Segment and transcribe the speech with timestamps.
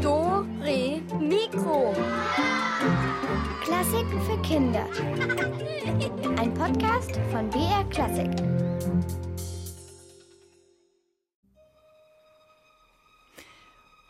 [0.00, 1.92] Do, Re, Mikro.
[3.60, 4.86] Klassiken für Kinder.
[6.38, 8.30] Ein Podcast von BR Klassik.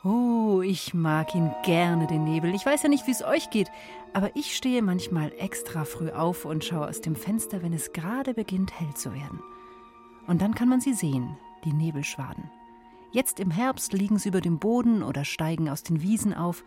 [0.05, 2.55] Oh, ich mag ihn gerne, den Nebel.
[2.55, 3.71] Ich weiß ja nicht, wie es euch geht,
[4.13, 8.35] aber ich stehe manchmal extra früh auf und schaue aus dem Fenster, wenn es gerade
[8.35, 9.41] beginnt hell zu werden.
[10.27, 12.51] Und dann kann man sie sehen, die Nebelschwaden.
[13.13, 16.65] Jetzt im Herbst liegen sie über dem Boden oder steigen aus den Wiesen auf.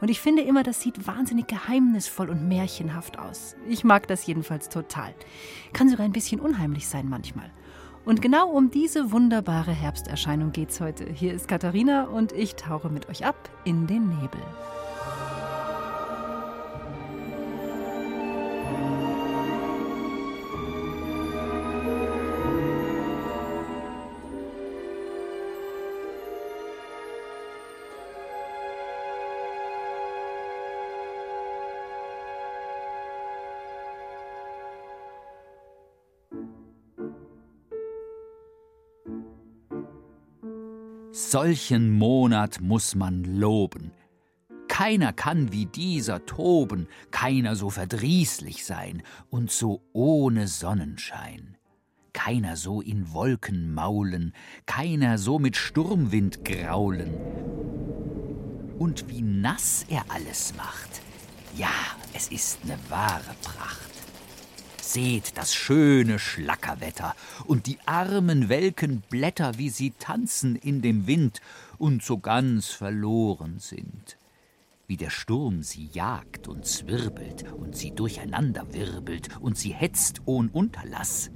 [0.00, 3.56] Und ich finde immer, das sieht wahnsinnig geheimnisvoll und märchenhaft aus.
[3.68, 5.14] Ich mag das jedenfalls total.
[5.72, 7.50] Kann sogar ein bisschen unheimlich sein manchmal.
[8.04, 11.04] Und genau um diese wunderbare Herbsterscheinung geht's heute.
[11.12, 14.40] Hier ist Katharina und ich tauche mit euch ab in den Nebel.
[41.30, 43.92] Solchen Monat muss man loben.
[44.66, 51.56] Keiner kann wie dieser toben, keiner so verdrießlich sein und so ohne Sonnenschein.
[52.12, 54.32] Keiner so in Wolken maulen,
[54.66, 57.14] keiner so mit Sturmwind graulen.
[58.80, 61.00] Und wie nass er alles macht,
[61.56, 61.70] ja,
[62.12, 63.99] es ist ne wahre Pracht.
[64.92, 67.14] Seht das schöne Schlackerwetter
[67.46, 71.40] und die armen welken Blätter, wie sie tanzen in dem Wind
[71.78, 74.16] und so ganz verloren sind.
[74.88, 80.48] Wie der Sturm sie jagt und zwirbelt und sie durcheinander wirbelt und sie hetzt ohn
[80.48, 81.30] Unterlass.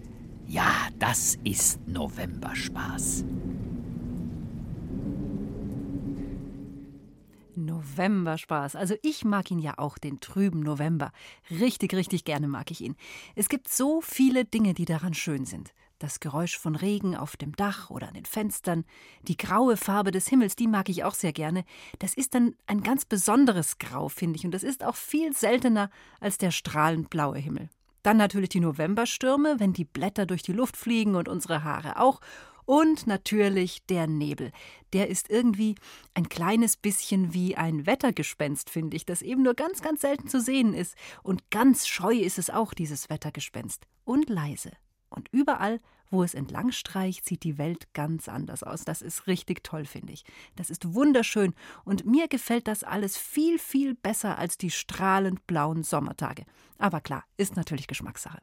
[0.48, 3.24] Ja, das ist Novemberspaß.
[7.84, 8.76] Novemberspaß.
[8.76, 11.12] Also ich mag ihn ja auch, den trüben November.
[11.50, 12.96] Richtig, richtig gerne mag ich ihn.
[13.34, 15.72] Es gibt so viele Dinge, die daran schön sind.
[15.98, 18.84] Das Geräusch von Regen auf dem Dach oder an den Fenstern,
[19.22, 21.64] die graue Farbe des Himmels, die mag ich auch sehr gerne.
[22.00, 25.90] Das ist dann ein ganz besonderes Grau, finde ich, und das ist auch viel seltener
[26.20, 27.70] als der strahlend blaue Himmel.
[28.02, 32.20] Dann natürlich die Novemberstürme, wenn die Blätter durch die Luft fliegen und unsere Haare auch.
[32.66, 34.50] Und natürlich der Nebel.
[34.92, 35.74] Der ist irgendwie
[36.14, 40.40] ein kleines bisschen wie ein Wettergespenst, finde ich, das eben nur ganz, ganz selten zu
[40.40, 40.94] sehen ist.
[41.22, 43.86] Und ganz scheu ist es auch, dieses Wettergespenst.
[44.04, 44.72] Und leise.
[45.10, 45.80] Und überall,
[46.10, 48.84] wo es entlang streicht, sieht die Welt ganz anders aus.
[48.84, 50.24] Das ist richtig toll, finde ich.
[50.56, 51.54] Das ist wunderschön.
[51.84, 56.44] Und mir gefällt das alles viel, viel besser als die strahlend blauen Sommertage.
[56.78, 58.38] Aber klar, ist natürlich Geschmackssache.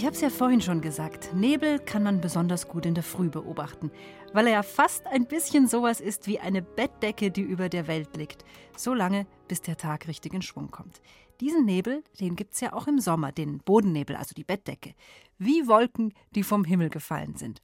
[0.00, 3.28] Ich habe es ja vorhin schon gesagt, Nebel kann man besonders gut in der Früh
[3.28, 3.90] beobachten,
[4.32, 8.16] weil er ja fast ein bisschen sowas ist wie eine Bettdecke, die über der Welt
[8.16, 11.02] liegt, so lange, bis der Tag richtig in Schwung kommt.
[11.42, 14.94] Diesen Nebel, den gibt es ja auch im Sommer, den Bodennebel, also die Bettdecke,
[15.36, 17.60] wie Wolken, die vom Himmel gefallen sind.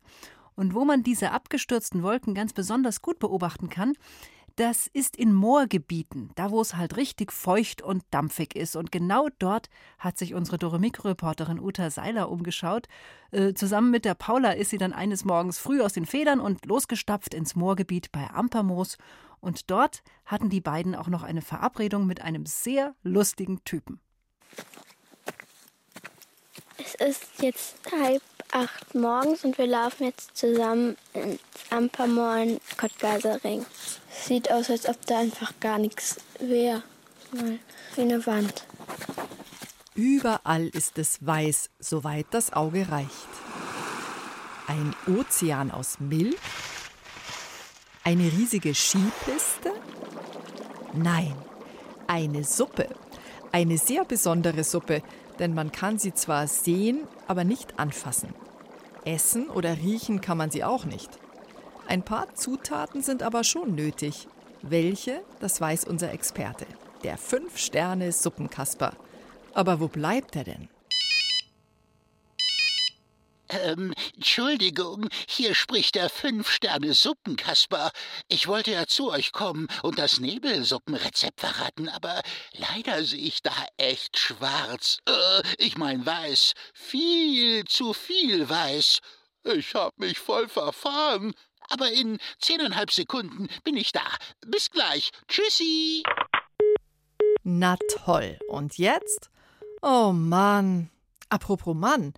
[0.56, 3.94] Und wo man diese abgestürzten Wolken ganz besonders gut beobachten kann,
[4.56, 8.74] Das ist in Moorgebieten, da wo es halt richtig feucht und dampfig ist.
[8.74, 9.68] Und genau dort
[9.98, 12.88] hat sich unsere Doremikro-Reporterin Uta Seiler umgeschaut.
[13.32, 16.64] Äh, zusammen mit der Paula ist sie dann eines Morgens früh aus den Federn und
[16.64, 18.96] losgestapft ins Moorgebiet bei Ampermoos.
[19.40, 24.00] Und dort hatten die beiden auch noch eine Verabredung mit einem sehr lustigen Typen.
[26.78, 31.40] Es ist jetzt halb acht morgens und wir laufen jetzt zusammen ins
[31.70, 33.66] Ampermoor in Kottgasering.
[34.24, 36.82] Sieht aus, als ob da einfach gar nichts wäre.
[37.94, 38.64] Wie eine Wand.
[39.94, 43.10] Überall ist es weiß, soweit das Auge reicht.
[44.66, 46.36] Ein Ozean aus Milch?
[48.04, 49.72] Eine riesige Skipiste?
[50.92, 51.34] Nein,
[52.06, 52.88] eine Suppe.
[53.52, 55.02] Eine sehr besondere Suppe,
[55.38, 58.34] denn man kann sie zwar sehen, aber nicht anfassen.
[59.04, 61.10] Essen oder riechen kann man sie auch nicht.
[61.86, 64.26] Ein paar Zutaten sind aber schon nötig.
[64.62, 66.66] Welche, das weiß unser Experte,
[67.04, 68.94] der Fünf-Sterne-Suppenkasper.
[69.54, 70.68] Aber wo bleibt er denn?
[73.48, 77.90] Ähm, Entschuldigung, hier spricht der Fünf-Sterne-Suppenkasper.
[78.28, 82.22] Ich wollte ja zu euch kommen und das Nebelsuppenrezept verraten, aber
[82.52, 84.98] leider sehe ich da echt schwarz.
[85.08, 86.54] Äh, ich mein weiß.
[86.74, 89.00] Viel zu viel weiß.
[89.44, 91.34] Ich hab mich voll verfahren.
[91.68, 94.06] Aber in zehneinhalb Sekunden bin ich da.
[94.46, 95.10] Bis gleich.
[95.28, 96.02] Tschüssi.
[97.42, 98.38] Na toll.
[98.48, 99.30] Und jetzt?
[99.82, 100.90] Oh Mann.
[101.28, 102.14] Apropos Mann.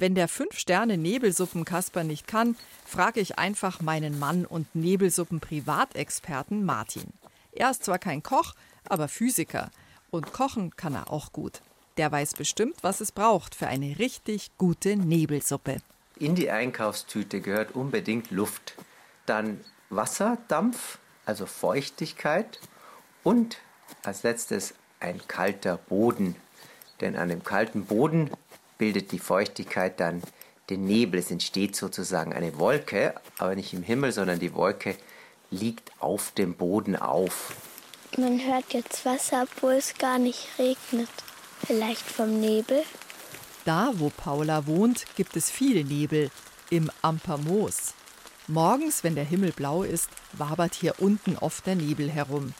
[0.00, 2.54] Wenn der Fünf-Sterne-Nebelsuppenkasper nicht kann,
[2.86, 7.12] frage ich einfach meinen Mann und Nebelsuppen-Privatexperten Martin.
[7.50, 8.54] Er ist zwar kein Koch,
[8.88, 9.72] aber Physiker.
[10.12, 11.62] Und kochen kann er auch gut.
[11.96, 15.78] Der weiß bestimmt, was es braucht für eine richtig gute Nebelsuppe.
[16.14, 18.74] In die Einkaufstüte gehört unbedingt Luft,
[19.26, 19.58] dann
[19.90, 22.60] Wasser, Dampf, also Feuchtigkeit
[23.24, 23.58] und
[24.04, 26.36] als letztes ein kalter Boden.
[27.00, 28.30] Denn an dem kalten Boden
[28.78, 30.22] bildet die Feuchtigkeit dann
[30.70, 31.20] den Nebel.
[31.20, 34.96] Es entsteht sozusagen eine Wolke, aber nicht im Himmel, sondern die Wolke
[35.50, 37.54] liegt auf dem Boden auf.
[38.16, 41.10] Man hört jetzt Wasser, obwohl es gar nicht regnet.
[41.66, 42.82] Vielleicht vom Nebel?
[43.64, 46.30] Da, wo Paula wohnt, gibt es viel Nebel,
[46.70, 47.94] im Ampermoos.
[48.46, 52.54] Morgens, wenn der Himmel blau ist, wabert hier unten oft der Nebel herum.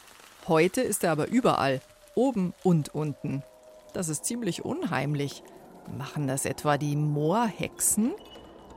[0.47, 1.81] Heute ist er aber überall,
[2.15, 3.43] oben und unten.
[3.93, 5.43] Das ist ziemlich unheimlich.
[5.97, 8.13] Machen das etwa die Moorhexen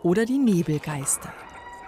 [0.02, 1.32] oder die Nebelgeister?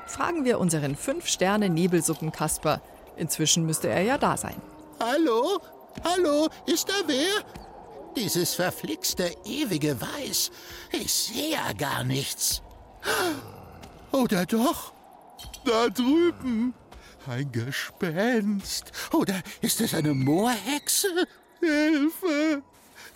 [0.06, 2.82] Fragen wir unseren Fünf-Sterne-Nebelsuppenkasper.
[3.16, 4.60] Inzwischen müsste er ja da sein.
[5.00, 5.60] Hallo?
[6.04, 6.48] Hallo?
[6.66, 7.42] Ist da wer?
[8.16, 10.50] Dieses verflixte ewige Weiß.
[10.92, 12.62] Ich sehe ja gar nichts.
[14.12, 14.92] Oder doch?
[15.64, 16.74] Da drüben.
[17.26, 18.92] Ein Gespenst.
[19.12, 21.08] Oder ist es eine Moorhexe?
[21.60, 22.62] Hilfe!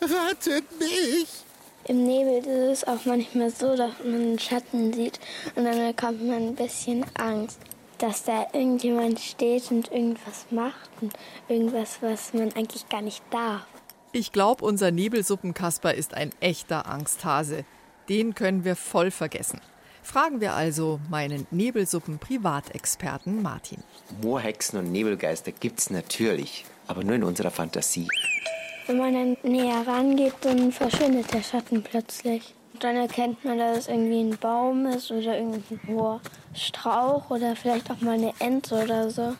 [0.01, 1.45] Rettet mich!
[1.89, 5.19] Im Nebel ist es auch manchmal so, dass man einen Schatten sieht
[5.55, 7.59] und dann bekommt man ein bisschen Angst,
[7.97, 11.15] dass da irgendjemand steht und irgendwas macht und
[11.49, 13.67] irgendwas, was man eigentlich gar nicht darf.
[14.13, 17.65] Ich glaube, unser Nebelsuppenkasper ist ein echter Angsthase.
[18.11, 19.63] Den können wir voll vergessen.
[20.03, 23.83] Fragen wir also meinen Nebelsuppen-Privatexperten Martin.
[24.21, 28.09] Moorhexen und Nebelgeister gibt's natürlich, aber nur in unserer Fantasie.
[28.89, 32.55] Wenn man dann näher rangeht, dann verschwindet der Schatten plötzlich.
[32.81, 36.23] Dann erkennt man, dass es irgendwie ein Baum ist oder irgendein hoher
[36.55, 39.37] Strauch oder vielleicht auch mal eine Ente oder so.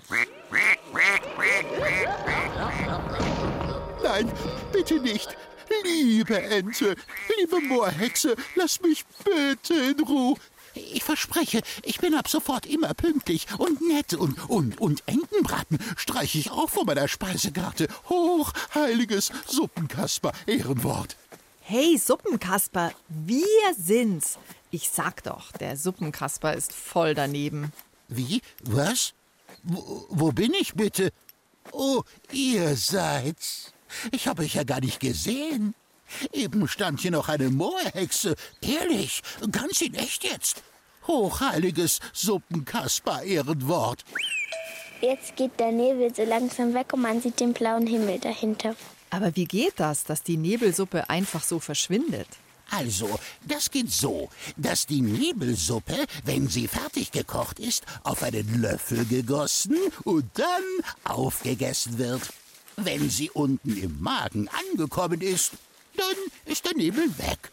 [4.05, 4.31] Nein,
[4.71, 5.35] bitte nicht.
[5.83, 6.95] Liebe Ente,
[7.39, 10.37] liebe Moorhexe, lass mich bitte in Ruhe.
[10.75, 16.39] Ich verspreche, ich bin ab sofort immer pünktlich und nett und, und, und Entenbraten streiche
[16.39, 17.89] ich auch von meiner Speisekarte.
[18.09, 21.17] Hochheiliges Suppenkasper, Ehrenwort.
[21.61, 24.39] Hey Suppenkasper, wir sind's.
[24.71, 27.73] Ich sag doch, der Suppenkasper ist voll daneben.
[28.09, 28.43] Wie?
[28.63, 29.13] Was?
[29.63, 31.11] Wo, wo bin ich bitte?
[31.73, 33.73] Oh, ihr seid's.
[34.13, 35.75] Ich habe euch ja gar nicht gesehen.
[36.33, 38.35] Eben stand hier noch eine Moorhexe.
[38.61, 40.63] Ehrlich, ganz in echt jetzt.
[41.07, 44.05] Hochheiliges Suppenkasper-Ehrenwort.
[45.01, 48.75] Jetzt geht der Nebel so langsam weg und man sieht den blauen Himmel dahinter.
[49.11, 52.29] Aber wie geht das, dass die Nebelsuppe einfach so verschwindet?
[52.71, 59.07] Also, das geht so, dass die Nebelsuppe, wenn sie fertig gekocht ist, auf einen Löffel
[59.07, 60.63] gegossen und dann
[61.05, 62.23] aufgegessen wird.
[62.77, 65.53] Wenn sie unten im Magen angekommen ist,
[65.99, 67.51] dann ist der Nebel weg.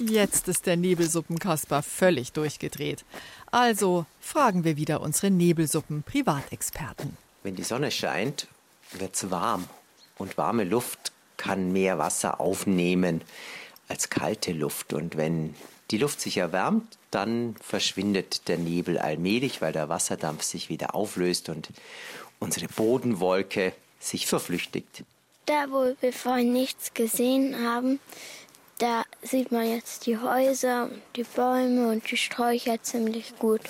[0.00, 3.04] Jetzt ist der Nebelsuppenkasper völlig durchgedreht.
[3.50, 7.16] Also fragen wir wieder unsere Nebelsuppen-Privatexperten.
[7.42, 8.48] Wenn die Sonne scheint,
[8.92, 9.68] wird's warm.
[10.16, 13.20] Und warme Luft kann mehr Wasser aufnehmen
[13.88, 14.92] als kalte Luft.
[14.92, 15.54] Und wenn
[15.90, 21.48] die Luft sich erwärmt, dann verschwindet der Nebel allmählich, weil der Wasserdampf sich wieder auflöst
[21.48, 21.68] und
[22.44, 25.04] unsere Bodenwolke sich verflüchtigt.
[25.46, 27.98] Da, wo wir vorhin nichts gesehen haben,
[28.78, 33.62] da sieht man jetzt die Häuser und die Bäume und die Sträucher ziemlich gut.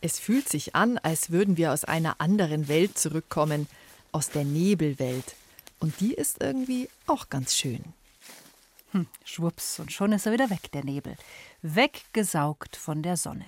[0.00, 3.68] Es fühlt sich an, als würden wir aus einer anderen Welt zurückkommen,
[4.10, 5.36] aus der Nebelwelt.
[5.78, 7.82] Und die ist irgendwie auch ganz schön.
[8.92, 11.16] Hm, schwupps, und schon ist er wieder weg, der Nebel.
[11.62, 13.46] Weggesaugt von der Sonne.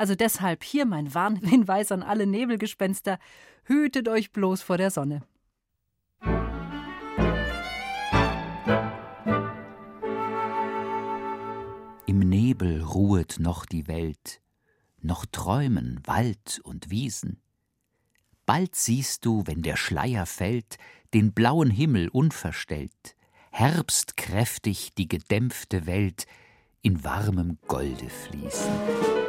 [0.00, 3.18] Also deshalb hier mein Warnhinweis an alle Nebelgespenster:
[3.64, 5.20] Hütet euch bloß vor der Sonne.
[12.06, 14.40] Im Nebel ruhet noch die Welt,
[15.02, 17.42] noch träumen Wald und Wiesen.
[18.46, 20.78] Bald siehst du, wenn der Schleier fällt,
[21.12, 23.16] den blauen Himmel unverstellt,
[23.50, 26.24] herbstkräftig die gedämpfte Welt
[26.80, 29.19] in warmem Golde fließen.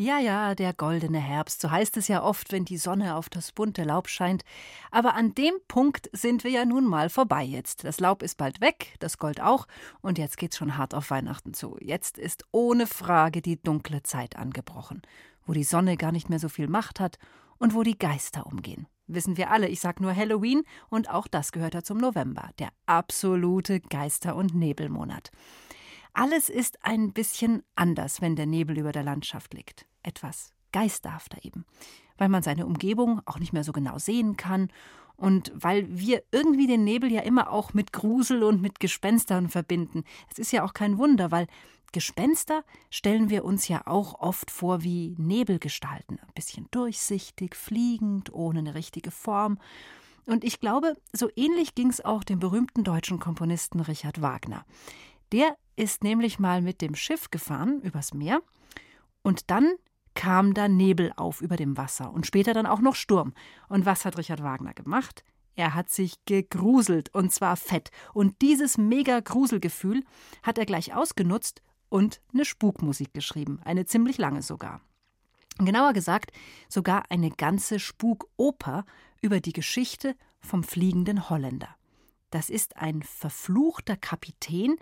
[0.00, 3.50] Ja, ja, der goldene Herbst, so heißt es ja oft, wenn die Sonne auf das
[3.50, 4.44] bunte Laub scheint.
[4.92, 7.82] Aber an dem Punkt sind wir ja nun mal vorbei jetzt.
[7.82, 9.66] Das Laub ist bald weg, das Gold auch,
[10.00, 11.76] und jetzt geht's schon hart auf Weihnachten zu.
[11.80, 15.02] Jetzt ist ohne Frage die dunkle Zeit angebrochen,
[15.44, 17.18] wo die Sonne gar nicht mehr so viel Macht hat
[17.58, 18.86] und wo die Geister umgehen.
[19.08, 22.68] Wissen wir alle, ich sag nur Halloween und auch das gehört ja zum November, der
[22.86, 25.32] absolute Geister- und Nebelmonat.
[26.12, 29.87] Alles ist ein bisschen anders, wenn der Nebel über der Landschaft liegt.
[30.02, 31.64] Etwas geisterhafter eben,
[32.18, 34.70] weil man seine Umgebung auch nicht mehr so genau sehen kann
[35.16, 40.04] und weil wir irgendwie den Nebel ja immer auch mit Grusel und mit Gespenstern verbinden.
[40.30, 41.48] Es ist ja auch kein Wunder, weil
[41.92, 48.60] Gespenster stellen wir uns ja auch oft vor wie Nebelgestalten, ein bisschen durchsichtig, fliegend, ohne
[48.60, 49.58] eine richtige Form.
[50.26, 54.66] Und ich glaube, so ähnlich ging es auch dem berühmten deutschen Komponisten Richard Wagner.
[55.32, 58.40] Der ist nämlich mal mit dem Schiff gefahren übers Meer
[59.22, 59.74] und dann
[60.18, 63.34] kam da Nebel auf über dem Wasser und später dann auch noch Sturm.
[63.68, 65.22] Und was hat Richard Wagner gemacht?
[65.54, 67.92] Er hat sich gegruselt und zwar fett.
[68.14, 70.02] Und dieses mega Gruselgefühl
[70.42, 74.80] hat er gleich ausgenutzt und eine Spukmusik geschrieben, eine ziemlich lange sogar.
[75.58, 76.32] Genauer gesagt,
[76.68, 78.84] sogar eine ganze Spukoper
[79.22, 81.76] über die Geschichte vom fliegenden Holländer.
[82.30, 84.74] Das ist ein verfluchter Kapitän,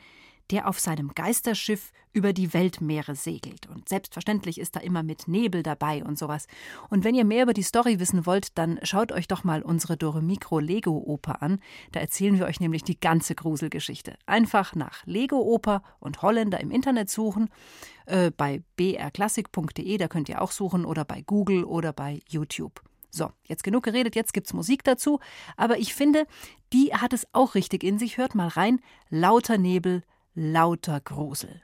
[0.50, 3.67] der auf seinem Geisterschiff über die Weltmeere segelt.
[3.69, 6.47] Und selbstverständlich ist da immer mit Nebel dabei und sowas.
[6.88, 9.97] Und wenn ihr mehr über die Story wissen wollt, dann schaut euch doch mal unsere
[9.97, 11.61] Doremikro Lego Oper an.
[11.93, 14.17] Da erzählen wir euch nämlich die ganze Gruselgeschichte.
[14.25, 17.50] Einfach nach Lego Oper und Holländer im Internet suchen.
[18.07, 22.81] Äh, bei brklassik.de, da könnt ihr auch suchen, oder bei Google oder bei YouTube.
[23.11, 25.21] So, jetzt genug geredet, jetzt gibt's Musik dazu.
[25.57, 26.26] Aber ich finde,
[26.73, 28.19] die hat es auch richtig in sich.
[28.19, 28.81] Hört mal rein.
[29.09, 30.03] Lauter Nebel,
[30.37, 31.62] lauter Grusel.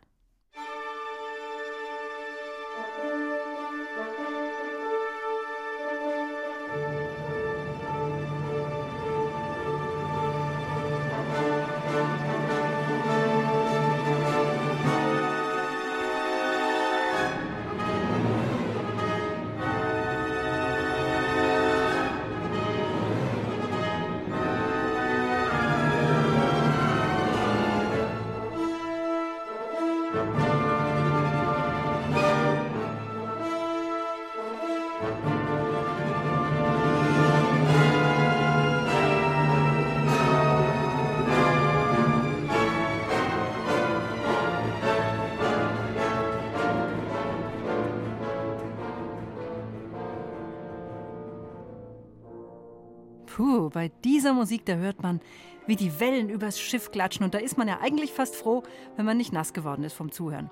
[54.05, 55.21] Dieser Musik, da hört man,
[55.67, 57.25] wie die Wellen übers Schiff klatschen.
[57.25, 58.63] Und da ist man ja eigentlich fast froh,
[58.97, 60.51] wenn man nicht nass geworden ist vom Zuhören.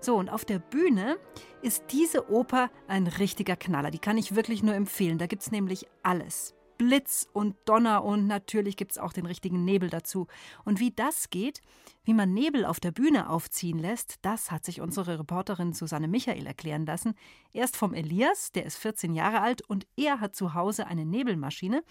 [0.00, 1.18] So, und auf der Bühne
[1.62, 3.90] ist diese Oper ein richtiger Knaller.
[3.90, 5.18] Die kann ich wirklich nur empfehlen.
[5.18, 6.54] Da gibt es nämlich alles.
[6.80, 10.28] Blitz und Donner und natürlich gibt es auch den richtigen Nebel dazu.
[10.64, 11.60] Und wie das geht,
[12.04, 16.46] wie man Nebel auf der Bühne aufziehen lässt, das hat sich unsere Reporterin Susanne Michael
[16.46, 17.16] erklären lassen.
[17.52, 21.84] Erst vom Elias, der ist 14 Jahre alt und er hat zu Hause eine Nebelmaschine.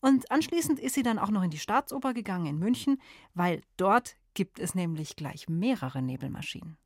[0.00, 3.02] Und anschließend ist sie dann auch noch in die Staatsoper gegangen in München,
[3.34, 6.76] weil dort gibt es nämlich gleich mehrere Nebelmaschinen.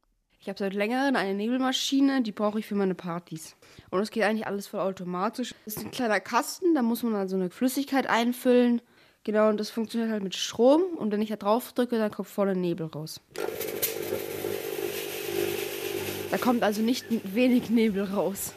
[0.43, 3.55] Ich habe seit längerem eine Nebelmaschine, die brauche ich für meine Partys.
[3.91, 5.55] Und es geht eigentlich alles voll automatisch.
[5.67, 8.83] Es ist ein kleiner Kasten, da muss man also eine Flüssigkeit einfüllen,
[9.25, 10.83] Genau, und das funktioniert halt mit Strom.
[10.97, 13.21] Und wenn ich da drauf drücke, dann kommt voller Nebel raus.
[16.33, 18.53] Da kommt also nicht wenig Nebel raus.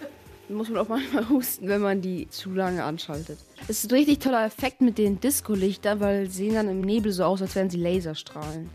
[0.48, 3.38] Da muss man auch manchmal husten, wenn man die zu lange anschaltet.
[3.68, 7.12] Es ist ein richtig toller Effekt mit den Disco-Lichtern, weil sie sehen dann im Nebel
[7.12, 8.72] so aus, als wären sie Laserstrahlen.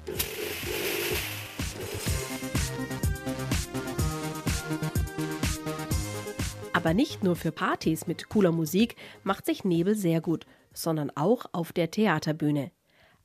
[6.81, 11.45] Aber nicht nur für Partys mit cooler Musik macht sich Nebel sehr gut, sondern auch
[11.53, 12.71] auf der Theaterbühne.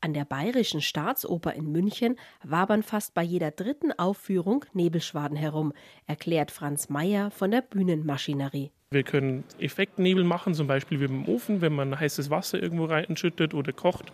[0.02, 5.72] An der Bayerischen Staatsoper in München wabern fast bei jeder dritten Aufführung Nebelschwaden herum,
[6.06, 8.72] erklärt Franz Mayer von der Bühnenmaschinerie.
[8.92, 13.54] Wir können Effektnebel machen, zum Beispiel wie beim Ofen, wenn man heißes Wasser irgendwo reinschüttet
[13.54, 14.12] oder kocht.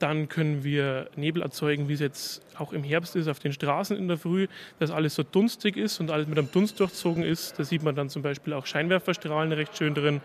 [0.00, 3.96] Dann können wir Nebel erzeugen, wie es jetzt auch im Herbst ist, auf den Straßen
[3.96, 7.58] in der Früh, dass alles so dunstig ist und alles mit einem Dunst durchzogen ist.
[7.58, 10.22] Da sieht man dann zum Beispiel auch Scheinwerferstrahlen recht schön drin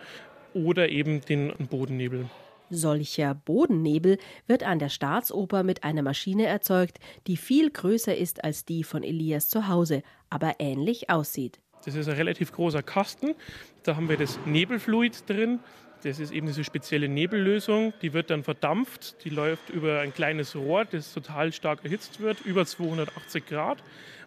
[0.53, 2.29] oder eben den Bodennebel.
[2.70, 4.17] Solcher Bodennebel
[4.48, 9.03] wird an der Staatsoper mit einer Maschine erzeugt, die viel größer ist als die von
[9.03, 11.60] Elias zu Hause, aber ähnlich aussieht.
[11.84, 13.36] Das ist ein relativ großer Kasten.
[13.84, 15.60] Da haben wir das Nebelfluid drin.
[16.04, 17.94] Das ist eben diese spezielle Nebellösung.
[18.02, 19.24] Die wird dann verdampft.
[19.24, 23.80] Die läuft über ein kleines Rohr, das total stark erhitzt wird, über 280 Grad.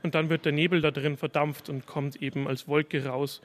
[0.03, 3.41] Und dann wird der Nebel da drin verdampft und kommt eben als Wolke raus.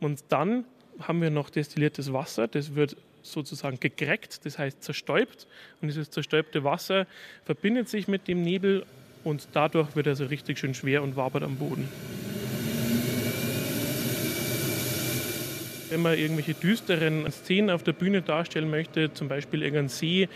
[0.00, 0.64] Und dann
[1.00, 2.48] haben wir noch destilliertes Wasser.
[2.48, 5.46] Das wird sozusagen gegreckt, das heißt zerstäubt.
[5.80, 7.06] Und dieses zerstäubte Wasser
[7.44, 8.84] verbindet sich mit dem Nebel
[9.24, 11.88] und dadurch wird er so richtig schön schwer und wabert am Boden.
[15.94, 20.28] Wenn man irgendwelche düsteren Szenen auf der Bühne darstellen möchte, zum Beispiel irgendeinen See,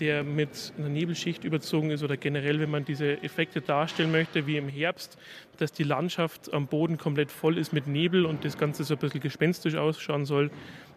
[0.00, 4.58] der mit einer Nebelschicht überzogen ist oder generell, wenn man diese Effekte darstellen möchte, wie
[4.58, 5.16] im Herbst,
[5.56, 9.00] dass die Landschaft am Boden komplett voll ist mit Nebel und das Ganze so ein
[9.00, 10.50] bisschen gespenstisch ausschauen soll,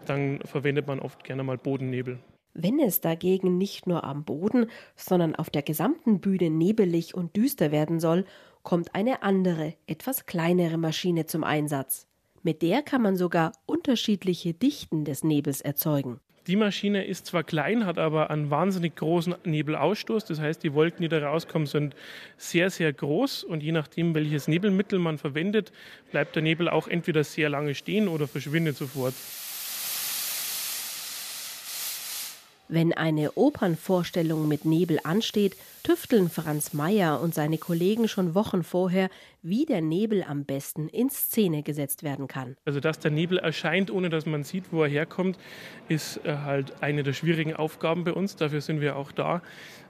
[0.06, 2.20] dann verwendet man oft gerne mal Bodennebel.
[2.53, 4.65] Wenn es dagegen nicht nur am Boden,
[4.98, 8.25] sondern auf der gesamten Bühne nebelig und düster werden soll,
[8.62, 12.11] kommt eine andere, etwas kleinere Maschine zum Einsatz.
[12.44, 16.20] Mit der kann man sogar unterschiedliche Dichten des Nebels erzeugen.
[16.48, 20.26] Die Maschine ist zwar klein, hat aber einen wahnsinnig großen Nebelausstoß.
[20.26, 21.96] Das heißt, die Wolken, die da rauskommen, sind
[22.38, 23.44] sehr, sehr groß.
[23.44, 25.72] Und je nachdem, welches Nebelmittel man verwendet,
[26.10, 29.14] bleibt der Nebel auch entweder sehr lange stehen oder verschwindet sofort.
[32.70, 39.09] Wenn eine Opernvorstellung mit Nebel ansteht, tüfteln Franz Mayer und seine Kollegen schon Wochen vorher,
[39.44, 42.55] wie der Nebel am besten in Szene gesetzt werden kann.
[42.65, 45.37] Also, dass der Nebel erscheint, ohne dass man sieht, wo er herkommt,
[45.87, 48.35] ist äh, halt eine der schwierigen Aufgaben bei uns.
[48.35, 49.41] Dafür sind wir auch da.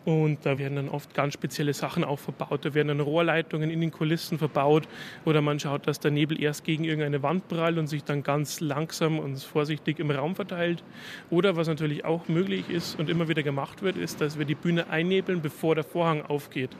[0.03, 2.65] Und da werden dann oft ganz spezielle Sachen auch verbaut.
[2.65, 4.87] Da werden dann Rohrleitungen in den Kulissen verbaut
[5.25, 8.61] oder man schaut, dass der Nebel erst gegen irgendeine Wand prallt und sich dann ganz
[8.61, 10.83] langsam und vorsichtig im Raum verteilt.
[11.29, 14.55] Oder was natürlich auch möglich ist und immer wieder gemacht wird, ist, dass wir die
[14.55, 16.71] Bühne einnebeln, bevor der Vorhang aufgeht.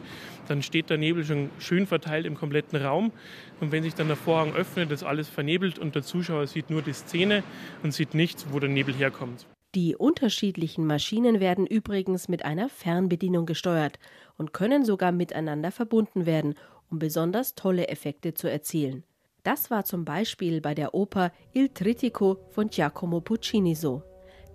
[0.47, 3.11] Dann steht der Nebel schon schön verteilt im kompletten Raum
[3.59, 6.81] und wenn sich dann der Vorhang öffnet, ist alles vernebelt und der Zuschauer sieht nur
[6.81, 7.43] die Szene
[7.83, 9.45] und sieht nichts, wo der Nebel herkommt.
[9.73, 13.99] Die unterschiedlichen Maschinen werden übrigens mit einer Fernbedienung gesteuert
[14.37, 16.55] und können sogar miteinander verbunden werden,
[16.89, 19.03] um besonders tolle Effekte zu erzielen.
[19.43, 24.03] Das war zum Beispiel bei der Oper Il Trittico von Giacomo Puccini so.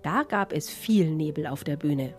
[0.03, 2.13] Da gab es viel Nebel auf der Bühne.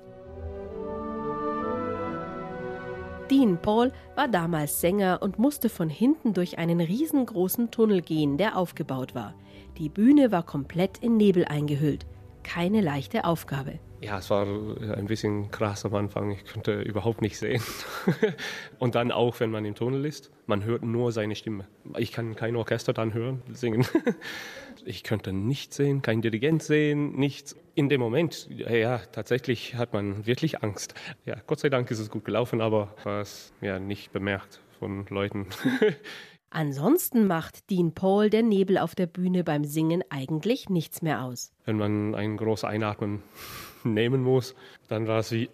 [3.31, 8.57] Dean Paul war damals Sänger und musste von hinten durch einen riesengroßen Tunnel gehen, der
[8.57, 9.35] aufgebaut war.
[9.79, 12.07] Die Bühne war komplett in Nebel eingehüllt
[12.49, 13.79] keine leichte Aufgabe.
[14.01, 16.31] Ja, es war ein bisschen krass am Anfang.
[16.31, 17.63] Ich konnte überhaupt nicht sehen.
[18.79, 21.67] Und dann auch, wenn man im Tunnel ist, man hört nur seine Stimme.
[21.97, 23.87] Ich kann kein Orchester dann hören, singen.
[24.85, 27.57] Ich könnte nichts sehen, kein Dirigent sehen, nichts.
[27.75, 30.95] In dem Moment, ja, tatsächlich hat man wirklich Angst.
[31.27, 35.05] Ja, Gott sei Dank ist es gut gelaufen, aber war es ja nicht bemerkt von
[35.11, 35.49] Leuten.
[36.51, 41.53] Ansonsten macht Dean Paul der Nebel auf der Bühne beim Singen eigentlich nichts mehr aus.
[41.67, 43.23] Wenn man ein großes Einatmen
[43.95, 44.55] nehmen muss,
[44.89, 45.51] dann war es wie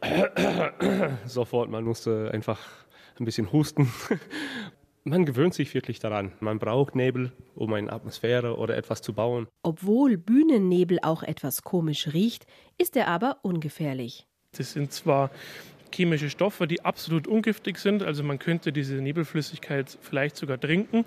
[1.27, 2.61] sofort, man musste einfach
[3.19, 3.93] ein bisschen husten.
[5.07, 6.33] Man gewöhnt sich wirklich daran.
[6.41, 9.47] Man braucht Nebel, um eine Atmosphäre oder etwas zu bauen.
[9.63, 12.47] Obwohl Bühnennebel auch etwas komisch riecht,
[12.79, 14.27] ist er aber ungefährlich.
[14.57, 15.31] Das sind zwar
[15.95, 18.03] chemische Stoffe, die absolut ungiftig sind.
[18.03, 21.05] Also man könnte diese Nebelflüssigkeit vielleicht sogar trinken.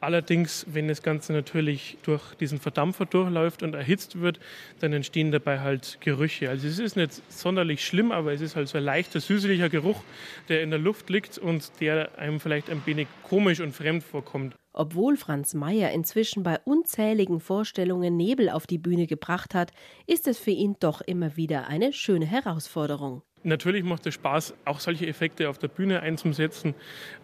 [0.00, 4.38] Allerdings, wenn das Ganze natürlich durch diesen Verdampfer durchläuft und erhitzt wird,
[4.80, 6.50] dann entstehen dabei halt Gerüche.
[6.50, 10.02] Also es ist nicht sonderlich schlimm, aber es ist halt so ein leichter, süßlicher Geruch,
[10.48, 14.54] der in der Luft liegt und der einem vielleicht ein wenig komisch und fremd vorkommt.
[14.78, 19.72] Obwohl Franz Mayer inzwischen bei unzähligen Vorstellungen Nebel auf die Bühne gebracht hat,
[20.06, 23.22] ist es für ihn doch immer wieder eine schöne Herausforderung.
[23.46, 26.74] Natürlich macht es Spaß, auch solche Effekte auf der Bühne einzusetzen,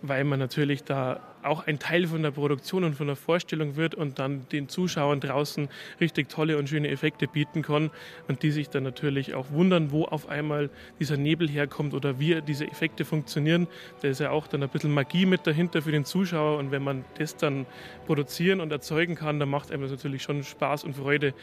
[0.02, 3.96] weil man natürlich da auch ein Teil von der Produktion und von der Vorstellung wird
[3.96, 5.68] und dann den Zuschauern draußen
[6.00, 7.90] richtig tolle und schöne Effekte bieten kann
[8.28, 12.40] und die sich dann natürlich auch wundern, wo auf einmal dieser Nebel herkommt oder wie
[12.40, 13.66] diese Effekte funktionieren.
[14.02, 16.84] Da ist ja auch dann ein bisschen Magie mit dahinter für den Zuschauer und wenn
[16.84, 17.66] man das dann
[18.06, 21.34] produzieren und erzeugen kann, dann macht einem das natürlich schon Spaß und Freude,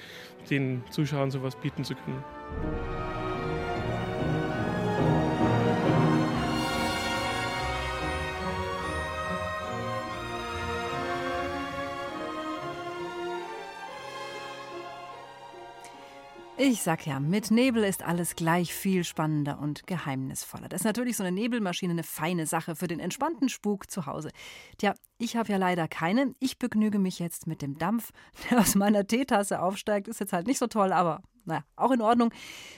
[0.50, 3.19] den Zuschauern sowas bieten zu können.
[16.72, 20.70] Ich sag ja, mit Nebel ist alles gleich viel spannender und geheimnisvoller.
[20.70, 24.30] Das ist natürlich so eine Nebelmaschine eine feine Sache für den entspannten Spuk zu Hause.
[24.78, 26.36] Tja, ich habe ja leider keine.
[26.40, 28.12] Ich begnüge mich jetzt mit dem Dampf,
[28.52, 30.08] der aus meiner Teetasse aufsteigt.
[30.08, 32.32] Ist jetzt halt nicht so toll, aber naja, auch in Ordnung.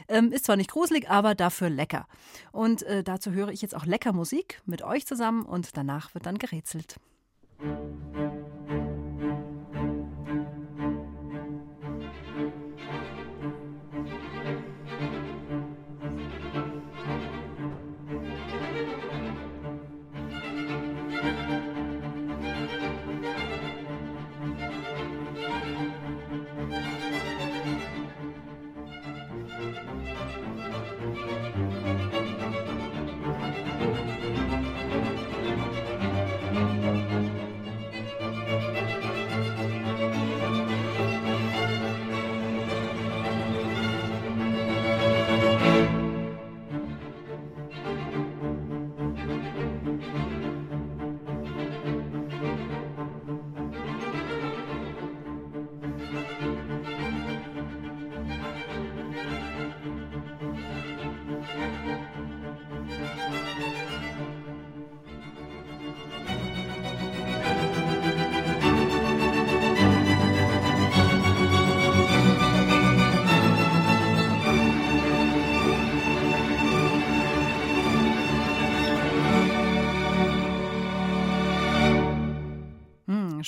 [0.07, 2.07] Ähm, ist zwar nicht gruselig, aber dafür lecker.
[2.53, 6.25] Und äh, dazu höre ich jetzt auch lecker Musik mit euch zusammen und danach wird
[6.25, 6.95] dann gerätselt.
[7.59, 8.40] Musik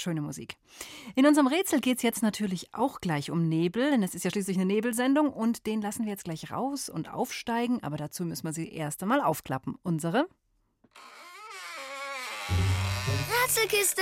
[0.03, 0.57] schöne Musik.
[1.15, 4.31] In unserem Rätsel geht es jetzt natürlich auch gleich um Nebel, denn es ist ja
[4.31, 8.45] schließlich eine Nebelsendung und den lassen wir jetzt gleich raus und aufsteigen, aber dazu müssen
[8.45, 9.75] wir sie erst einmal aufklappen.
[9.81, 10.27] Unsere
[13.43, 14.01] Rätselkiste!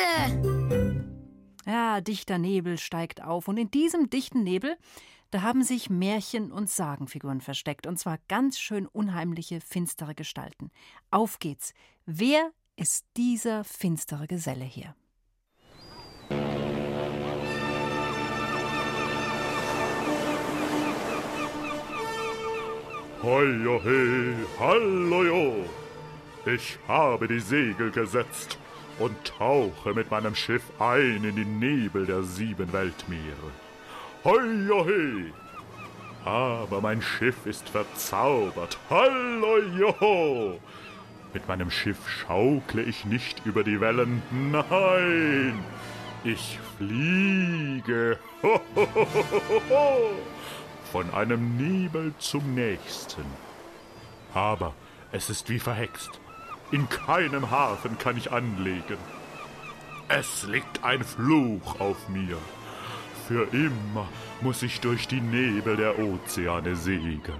[1.65, 4.77] Ja, dichter Nebel steigt auf und in diesem dichten Nebel,
[5.29, 10.71] da haben sich Märchen und Sagenfiguren versteckt und zwar ganz schön unheimliche, finstere Gestalten.
[11.09, 11.73] Auf geht's.
[12.05, 14.95] Wer ist dieser finstere Geselle hier?
[23.23, 23.45] Hoi,
[23.83, 25.63] he, hallo,
[26.43, 28.57] Ich habe die Segel gesetzt
[28.97, 33.51] und tauche mit meinem Schiff ein in die Nebel der sieben Weltmeere.
[34.23, 34.41] Hoi,
[34.87, 35.33] he.
[36.25, 38.79] Aber mein Schiff ist verzaubert.
[38.89, 40.57] Hallo,
[41.31, 44.23] Mit meinem Schiff schaukle ich nicht über die Wellen.
[44.51, 45.63] Nein,
[46.23, 48.17] ich fliege.
[48.41, 48.87] Ho, ho,
[49.69, 50.11] ho,
[50.91, 53.23] von einem Nebel zum nächsten.
[54.33, 54.73] Aber
[55.11, 56.19] es ist wie verhext.
[56.71, 58.97] In keinem Hafen kann ich anlegen.
[60.09, 62.37] Es liegt ein Fluch auf mir.
[63.27, 64.07] Für immer
[64.41, 67.39] muss ich durch die Nebel der Ozeane segeln.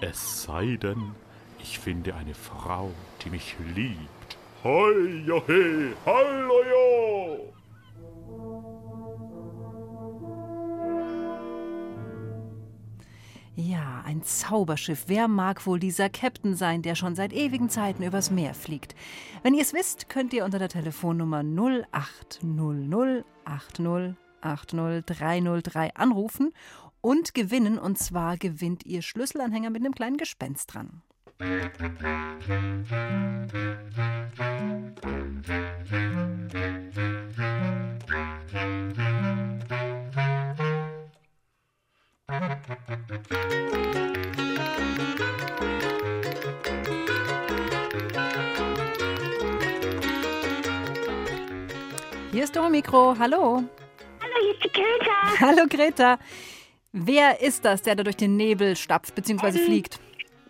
[0.00, 1.14] Es sei denn,
[1.58, 4.38] ich finde eine Frau, die mich liebt.
[4.62, 7.57] Hoi, johe, hallo, jo!
[13.60, 15.06] Ja, ein Zauberschiff.
[15.08, 18.94] Wer mag wohl dieser Captain sein, der schon seit ewigen Zeiten übers Meer fliegt?
[19.42, 26.52] Wenn ihr es wisst, könnt ihr unter der Telefonnummer 0800 8080303 anrufen
[27.00, 27.80] und gewinnen.
[27.80, 31.02] Und zwar gewinnt ihr Schlüsselanhänger mit einem kleinen Gespenst dran.
[31.40, 31.72] Musik
[42.30, 42.36] hier
[52.44, 53.16] ist Domikro.
[53.18, 53.64] Hallo.
[54.20, 55.40] Hallo, hier ist die Greta.
[55.40, 56.18] Hallo, Greta.
[56.92, 59.46] Wer ist das, der da durch den Nebel stapft bzw.
[59.46, 59.98] Ähm, fliegt?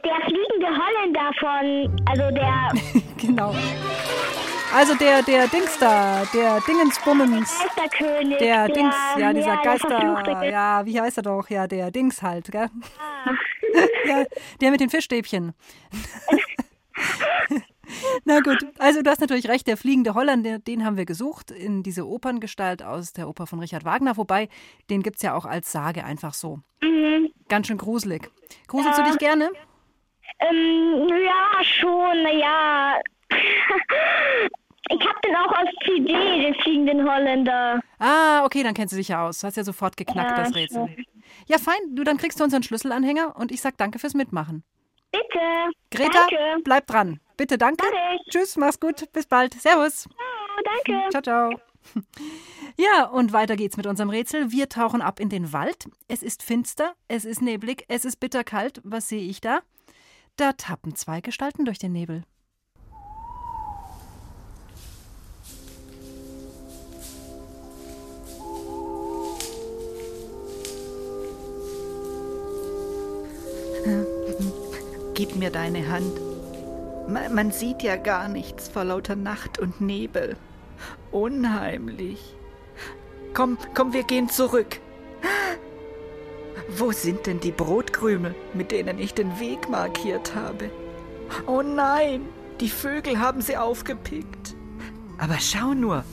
[0.04, 2.72] Der fliegende Holländer von, also der.
[3.24, 3.54] genau.
[4.74, 7.58] Also der, der Dings da, der Dingensbummens.
[7.74, 8.38] Geisterkönig.
[8.38, 10.24] Der Dings, ja, dieser der Verfluchte.
[10.30, 11.48] Geister, ja, wie heißt er doch?
[11.48, 12.68] Ja, der Dings halt, gell?
[12.98, 13.30] Ah.
[14.06, 14.24] ja,
[14.60, 15.54] der mit den Fischstäbchen.
[18.24, 21.82] Na gut, also du hast natürlich recht, der fliegende Holländer, den haben wir gesucht in
[21.82, 24.48] diese Operngestalt aus der Oper von Richard Wagner, wobei
[24.90, 26.60] den gibt es ja auch als Sage einfach so.
[26.82, 27.30] Mhm.
[27.48, 28.30] Ganz schön gruselig.
[28.66, 29.04] Gruselst Ja.
[29.04, 29.50] du dich gerne?
[30.40, 33.00] Ähm, ja, schon, naja.
[34.90, 37.80] ich hab den auch als CD, den fliegenden Holländer.
[37.98, 39.42] Ah, okay, dann kennst du dich ja aus.
[39.44, 40.96] Hast ja sofort geknackt, Ja, das Rätsel.
[41.46, 44.64] Ja, fein, du, dann kriegst du unseren Schlüsselanhänger und ich sag danke fürs Mitmachen.
[45.10, 45.70] Bitte.
[45.90, 46.62] Greta, Danke.
[46.64, 47.20] bleib dran.
[47.36, 47.86] Bitte, danke.
[48.30, 49.10] Tschüss, mach's gut.
[49.12, 49.54] Bis bald.
[49.54, 50.06] Servus.
[50.10, 51.10] Oh, danke.
[51.10, 51.60] Ciao, ciao.
[52.76, 54.52] Ja, und weiter geht's mit unserem Rätsel.
[54.52, 55.88] Wir tauchen ab in den Wald.
[56.06, 58.80] Es ist finster, es ist neblig, es ist bitterkalt.
[58.84, 59.60] Was sehe ich da?
[60.36, 62.22] Da tappen zwei Gestalten durch den Nebel.
[75.18, 76.12] Gib mir deine Hand.
[77.08, 80.36] Ma- Man sieht ja gar nichts vor lauter Nacht und Nebel.
[81.10, 82.36] Unheimlich.
[83.34, 84.78] Komm, komm, wir gehen zurück.
[86.76, 90.70] Wo sind denn die Brotkrümel, mit denen ich den Weg markiert habe?
[91.48, 92.20] Oh nein,
[92.60, 94.54] die Vögel haben sie aufgepickt.
[95.18, 96.04] Aber schau nur,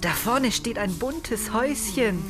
[0.00, 2.20] da vorne steht ein buntes Häuschen.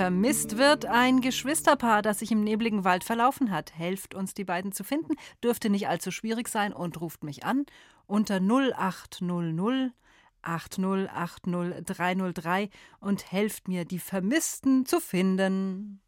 [0.00, 3.76] Vermisst wird ein Geschwisterpaar, das sich im nebligen Wald verlaufen hat.
[3.76, 5.12] Helft uns, die beiden zu finden.
[5.44, 7.66] Dürfte nicht allzu schwierig sein und ruft mich an
[8.06, 9.92] unter 0800
[10.40, 16.00] 8080 303 und helft mir, die Vermissten zu finden.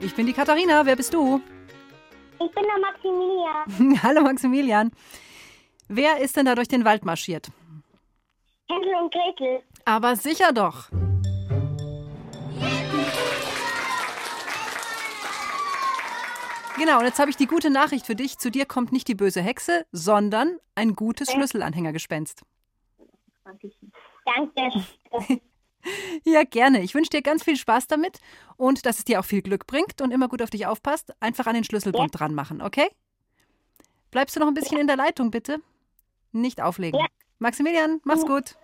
[0.00, 0.84] Ich bin die Katharina.
[0.84, 1.40] Wer bist du?
[2.34, 4.02] Ich bin der Maximilian.
[4.02, 4.92] Hallo Maximilian.
[5.88, 7.48] Wer ist denn da durch den Wald marschiert?
[8.68, 9.62] Hänsel und Gretel.
[9.86, 10.90] Aber sicher doch.
[16.78, 18.38] Genau, und jetzt habe ich die gute Nachricht für dich.
[18.38, 22.42] Zu dir kommt nicht die böse Hexe, sondern ein gutes Schlüsselanhängergespenst.
[23.44, 24.70] Danke.
[26.24, 26.82] Ja, gerne.
[26.82, 28.18] Ich wünsche dir ganz viel Spaß damit
[28.56, 31.14] und dass es dir auch viel Glück bringt und immer gut auf dich aufpasst.
[31.20, 32.88] Einfach an den Schlüsselbund dran machen, okay?
[34.10, 35.62] Bleibst du noch ein bisschen in der Leitung, bitte?
[36.32, 36.98] Nicht auflegen.
[36.98, 37.06] Ja.
[37.38, 38.56] Maximilian, mach's gut.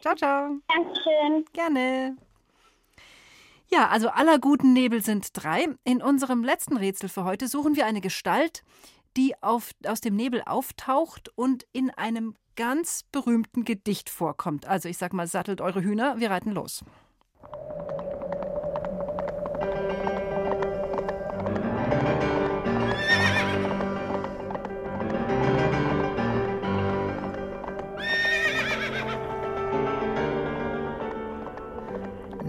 [0.00, 0.58] Ciao, ciao.
[0.68, 1.44] Dankeschön.
[1.52, 2.16] Gerne.
[3.72, 5.66] Ja, also aller guten Nebel sind drei.
[5.84, 8.62] In unserem letzten Rätsel für heute suchen wir eine Gestalt,
[9.16, 14.66] die auf, aus dem Nebel auftaucht und in einem ganz berühmten Gedicht vorkommt.
[14.66, 16.84] Also ich sag mal, sattelt eure Hühner, wir reiten los.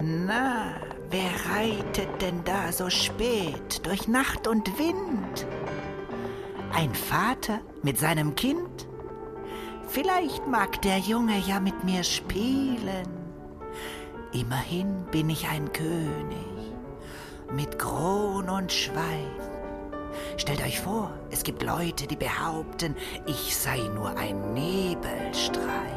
[0.01, 0.72] Na,
[1.13, 5.45] wer reitet denn da so spät durch Nacht und Wind?
[6.73, 8.87] Ein Vater mit seinem Kind?
[9.87, 13.07] Vielleicht mag der Junge ja mit mir spielen.
[14.33, 16.53] Immerhin bin ich ein König
[17.51, 19.43] mit Kron und Schweif.
[20.37, 22.95] Stellt euch vor, es gibt Leute, die behaupten,
[23.27, 25.92] ich sei nur ein Nebelstreif.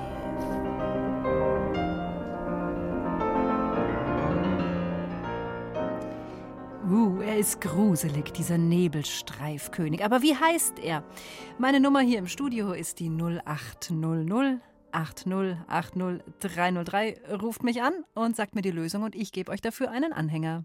[7.37, 10.03] Er ist gruselig, dieser Nebelstreifkönig.
[10.03, 11.05] Aber wie heißt er?
[11.59, 17.21] Meine Nummer hier im Studio ist die 0800 8080 303.
[17.39, 20.65] Ruft mich an und sagt mir die Lösung und ich gebe euch dafür einen Anhänger.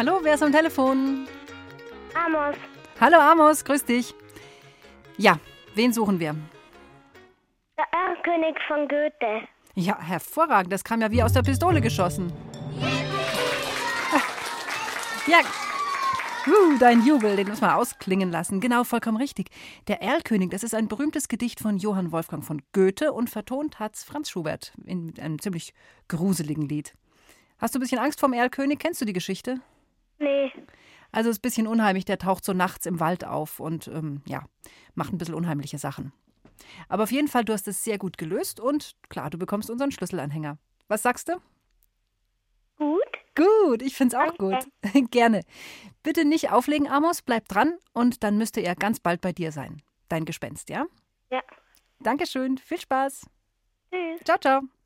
[0.00, 1.28] Hallo, wer ist am Telefon?
[2.14, 2.56] Amos.
[2.98, 4.14] Hallo Amos, grüß dich.
[5.18, 5.38] Ja,
[5.74, 6.34] wen suchen wir?
[7.76, 9.46] Der Erlkönig von Goethe.
[9.74, 10.72] Ja, hervorragend.
[10.72, 12.32] Das kam ja wie aus der Pistole geschossen.
[15.26, 15.40] Ja,
[16.46, 18.60] uh, dein Jubel, den muss man ausklingen lassen.
[18.60, 19.50] Genau, vollkommen richtig.
[19.86, 24.02] Der Erlkönig, das ist ein berühmtes Gedicht von Johann Wolfgang von Goethe und vertont hat's
[24.02, 25.74] Franz Schubert in einem ziemlich
[26.08, 26.94] gruseligen Lied.
[27.58, 28.78] Hast du ein bisschen Angst vorm Erlkönig?
[28.78, 29.60] Kennst du die Geschichte?
[30.20, 30.52] Nee.
[31.12, 34.22] Also es ist ein bisschen unheimlich, der taucht so nachts im Wald auf und ähm,
[34.26, 34.44] ja,
[34.94, 36.12] macht ein bisschen unheimliche Sachen.
[36.88, 39.90] Aber auf jeden Fall, du hast es sehr gut gelöst und klar, du bekommst unseren
[39.90, 40.58] Schlüsselanhänger.
[40.88, 41.40] Was sagst du?
[42.76, 43.00] Gut.
[43.34, 44.66] Gut, ich finde es auch gut.
[45.10, 45.42] Gerne.
[46.02, 49.82] Bitte nicht auflegen, Amos, bleib dran und dann müsste er ganz bald bei dir sein.
[50.08, 50.86] Dein Gespenst, ja?
[51.30, 51.42] Ja.
[52.00, 53.26] Dankeschön, viel Spaß.
[53.90, 54.20] Tschüss.
[54.24, 54.79] Ciao, ciao.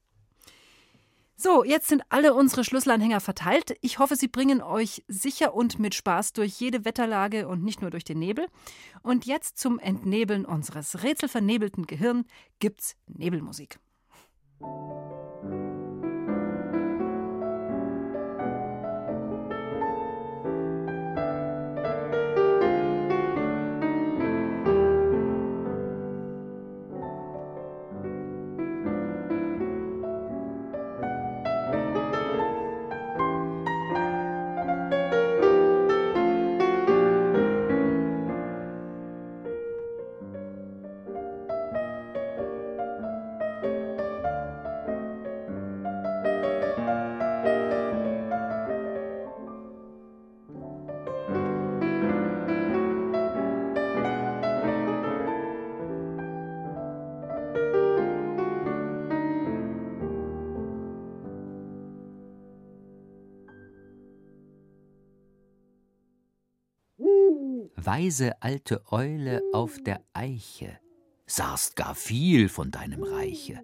[1.44, 3.76] So, jetzt sind alle unsere Schlüsselanhänger verteilt.
[3.82, 7.90] Ich hoffe, sie bringen euch sicher und mit Spaß durch jede Wetterlage und nicht nur
[7.90, 8.46] durch den Nebel.
[9.02, 12.24] Und jetzt zum Entnebeln unseres rätselvernebelten Gehirn
[12.60, 13.78] gibt's Nebelmusik.
[67.86, 70.78] Weise alte Eule auf der Eiche,
[71.26, 73.62] sahst gar viel von deinem Reiche.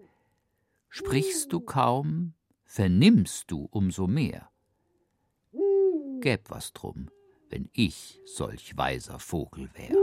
[0.88, 4.50] Sprichst du kaum, vernimmst du umso mehr.
[6.20, 7.10] Gäb was drum,
[7.48, 9.96] wenn ich solch weiser Vogel wär.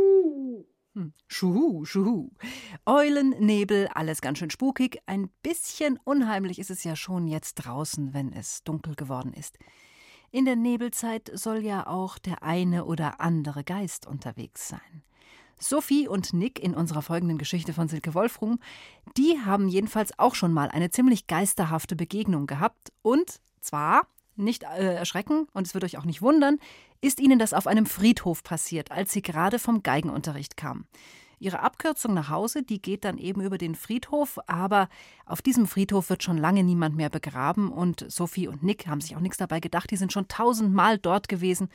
[0.94, 1.14] Hm.
[1.28, 2.32] Schuhu, schuhu.
[2.88, 5.00] Eulen, Nebel, alles ganz schön spukig.
[5.06, 9.60] Ein bisschen unheimlich ist es ja schon jetzt draußen, wenn es dunkel geworden ist.
[10.32, 15.04] In der Nebelzeit soll ja auch der eine oder andere Geist unterwegs sein.
[15.60, 18.60] Sophie und Nick in unserer folgenden Geschichte von Silke Wolfrum,
[19.18, 22.92] die haben jedenfalls auch schon mal eine ziemlich geisterhafte Begegnung gehabt.
[23.02, 26.60] Und zwar, nicht äh, erschrecken und es wird euch auch nicht wundern,
[27.02, 30.88] ist ihnen das auf einem Friedhof passiert, als sie gerade vom Geigenunterricht kamen.
[31.40, 34.90] Ihre Abkürzung nach Hause, die geht dann eben über den Friedhof, aber
[35.26, 39.16] auf diesem Friedhof wird schon lange niemand mehr begraben und Sophie und Nick haben sich
[39.16, 41.70] auch nichts dabei gedacht, die sind schon tausendmal dort gewesen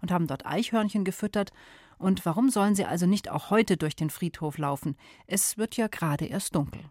[0.00, 1.52] und haben dort Eichhörnchen gefüttert.
[1.98, 4.96] Und warum sollen sie also nicht auch heute durch den Friedhof laufen?
[5.26, 6.82] Es wird ja gerade erst dunkel.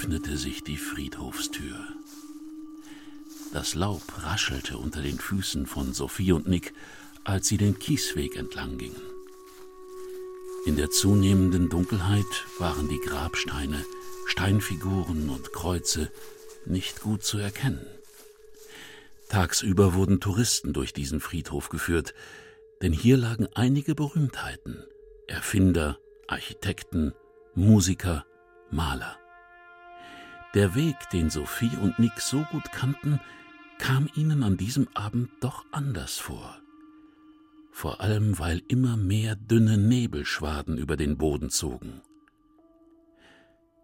[0.00, 1.76] Öffnete sich die Friedhofstür.
[3.52, 6.72] Das Laub raschelte unter den Füßen von Sophie und Nick,
[7.22, 9.02] als sie den Kiesweg entlang gingen.
[10.64, 13.84] In der zunehmenden Dunkelheit waren die Grabsteine,
[14.26, 16.10] Steinfiguren und Kreuze
[16.64, 17.84] nicht gut zu erkennen.
[19.28, 22.14] Tagsüber wurden Touristen durch diesen Friedhof geführt,
[22.80, 24.82] denn hier lagen einige Berühmtheiten,
[25.26, 27.12] Erfinder, Architekten,
[27.54, 28.24] Musiker,
[28.70, 29.19] Maler.
[30.54, 33.20] Der Weg, den Sophie und Nick so gut kannten,
[33.78, 36.58] kam ihnen an diesem Abend doch anders vor.
[37.70, 42.02] Vor allem, weil immer mehr dünne Nebelschwaden über den Boden zogen.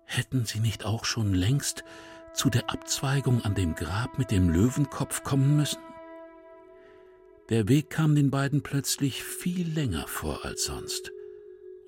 [0.05, 1.85] Hätten sie nicht auch schon längst
[2.35, 5.81] zu der Abzweigung an dem Grab mit dem Löwenkopf kommen müssen?
[7.49, 11.13] Der Weg kam den beiden plötzlich viel länger vor als sonst,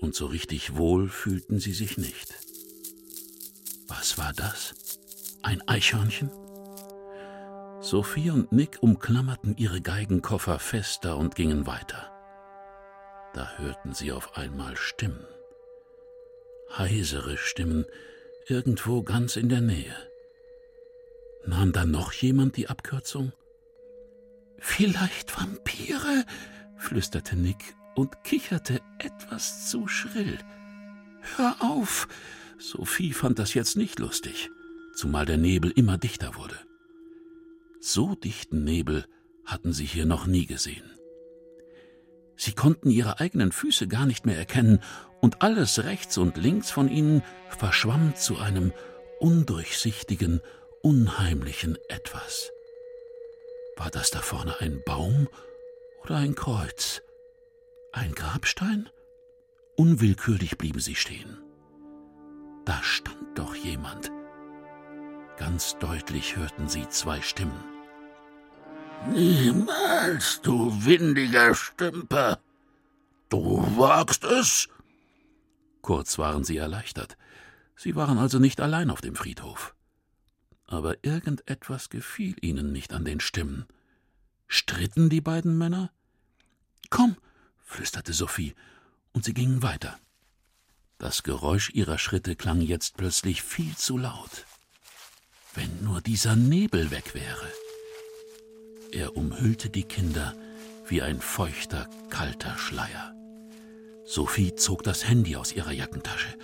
[0.00, 2.47] und so richtig wohl fühlten sie sich nicht.
[3.88, 4.74] Was war das?
[5.42, 6.30] Ein Eichhörnchen?
[7.80, 12.12] Sophie und Nick umklammerten ihre Geigenkoffer fester und gingen weiter.
[13.34, 15.26] Da hörten sie auf einmal Stimmen.
[16.76, 17.86] Heisere Stimmen,
[18.46, 19.94] irgendwo ganz in der Nähe.
[21.46, 23.32] Nahm da noch jemand die Abkürzung?
[24.58, 26.24] Vielleicht Vampire,
[26.76, 30.38] flüsterte Nick und kicherte etwas zu schrill.
[31.36, 32.06] Hör auf!
[32.58, 34.50] Sophie fand das jetzt nicht lustig,
[34.94, 36.58] zumal der Nebel immer dichter wurde.
[37.80, 39.06] So dichten Nebel
[39.44, 40.90] hatten sie hier noch nie gesehen.
[42.36, 44.80] Sie konnten ihre eigenen Füße gar nicht mehr erkennen,
[45.20, 48.72] und alles rechts und links von ihnen verschwamm zu einem
[49.18, 50.40] undurchsichtigen,
[50.82, 52.52] unheimlichen Etwas.
[53.76, 55.28] War das da vorne ein Baum
[56.04, 57.02] oder ein Kreuz?
[57.92, 58.88] Ein Grabstein?
[59.76, 61.38] Unwillkürlich blieben sie stehen.
[62.68, 64.12] Da stand doch jemand.
[65.38, 67.64] Ganz deutlich hörten sie zwei Stimmen.
[69.10, 72.38] Niemals, du windiger Stümper.
[73.30, 74.68] Du wagst es?
[75.80, 77.16] Kurz waren sie erleichtert.
[77.74, 79.74] Sie waren also nicht allein auf dem Friedhof.
[80.66, 83.64] Aber irgendetwas gefiel ihnen nicht an den Stimmen.
[84.46, 85.90] Stritten die beiden Männer?
[86.90, 87.16] Komm,
[87.64, 88.54] flüsterte Sophie,
[89.12, 89.98] und sie gingen weiter.
[90.98, 94.46] Das Geräusch ihrer Schritte klang jetzt plötzlich viel zu laut.
[95.54, 97.46] Wenn nur dieser Nebel weg wäre.
[98.90, 100.34] Er umhüllte die Kinder
[100.88, 103.14] wie ein feuchter, kalter Schleier.
[104.04, 106.36] Sophie zog das Handy aus ihrer Jackentasche.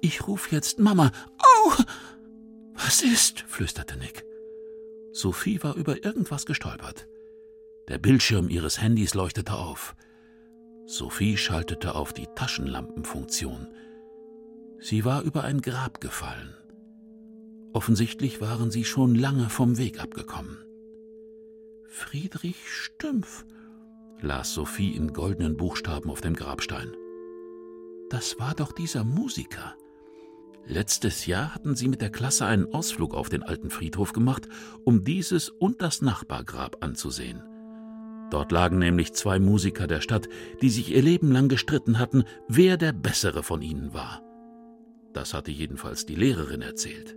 [0.00, 1.10] Ich ruf jetzt Mama.
[1.38, 1.72] Au!
[2.74, 3.40] Was ist?
[3.48, 4.24] flüsterte Nick.
[5.12, 7.08] Sophie war über irgendwas gestolpert.
[7.88, 9.96] Der Bildschirm ihres Handys leuchtete auf.
[10.84, 13.66] Sophie schaltete auf die Taschenlampenfunktion.
[14.78, 16.54] Sie war über ein Grab gefallen.
[17.72, 20.58] Offensichtlich waren sie schon lange vom Weg abgekommen.
[21.88, 23.44] Friedrich Stümpf,
[24.20, 26.94] las Sophie in goldenen Buchstaben auf dem Grabstein.
[28.10, 29.74] Das war doch dieser Musiker.
[30.66, 34.48] Letztes Jahr hatten sie mit der Klasse einen Ausflug auf den alten Friedhof gemacht,
[34.84, 37.42] um dieses und das Nachbargrab anzusehen.
[38.30, 40.28] Dort lagen nämlich zwei Musiker der Stadt,
[40.60, 44.25] die sich ihr Leben lang gestritten hatten, wer der bessere von ihnen war.
[45.16, 47.16] Das hatte jedenfalls die Lehrerin erzählt.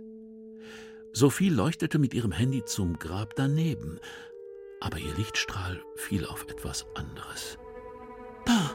[1.12, 4.00] Sophie leuchtete mit ihrem Handy zum Grab daneben,
[4.80, 7.58] aber ihr Lichtstrahl fiel auf etwas anderes.
[8.46, 8.74] Da!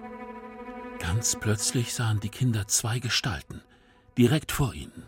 [1.00, 3.64] Ganz plötzlich sahen die Kinder zwei Gestalten,
[4.16, 5.02] direkt vor ihnen.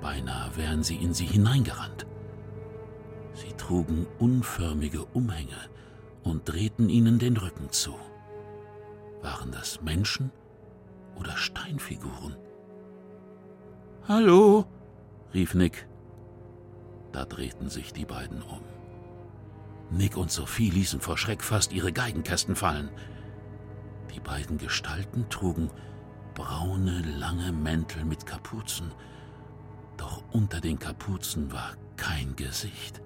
[0.00, 2.04] Beinahe wären sie in sie hineingerannt.
[3.32, 5.70] Sie trugen unförmige Umhänge
[6.24, 7.94] und drehten ihnen den Rücken zu.
[9.22, 10.32] Waren das Menschen
[11.14, 12.34] oder Steinfiguren?
[14.08, 14.64] Hallo,
[15.34, 15.86] rief Nick.
[17.12, 18.62] Da drehten sich die beiden um.
[19.90, 22.88] Nick und Sophie ließen vor Schreck fast ihre Geigenkästen fallen.
[24.14, 25.70] Die beiden Gestalten trugen
[26.34, 28.92] braune, lange Mäntel mit Kapuzen,
[29.98, 33.02] doch unter den Kapuzen war kein Gesicht,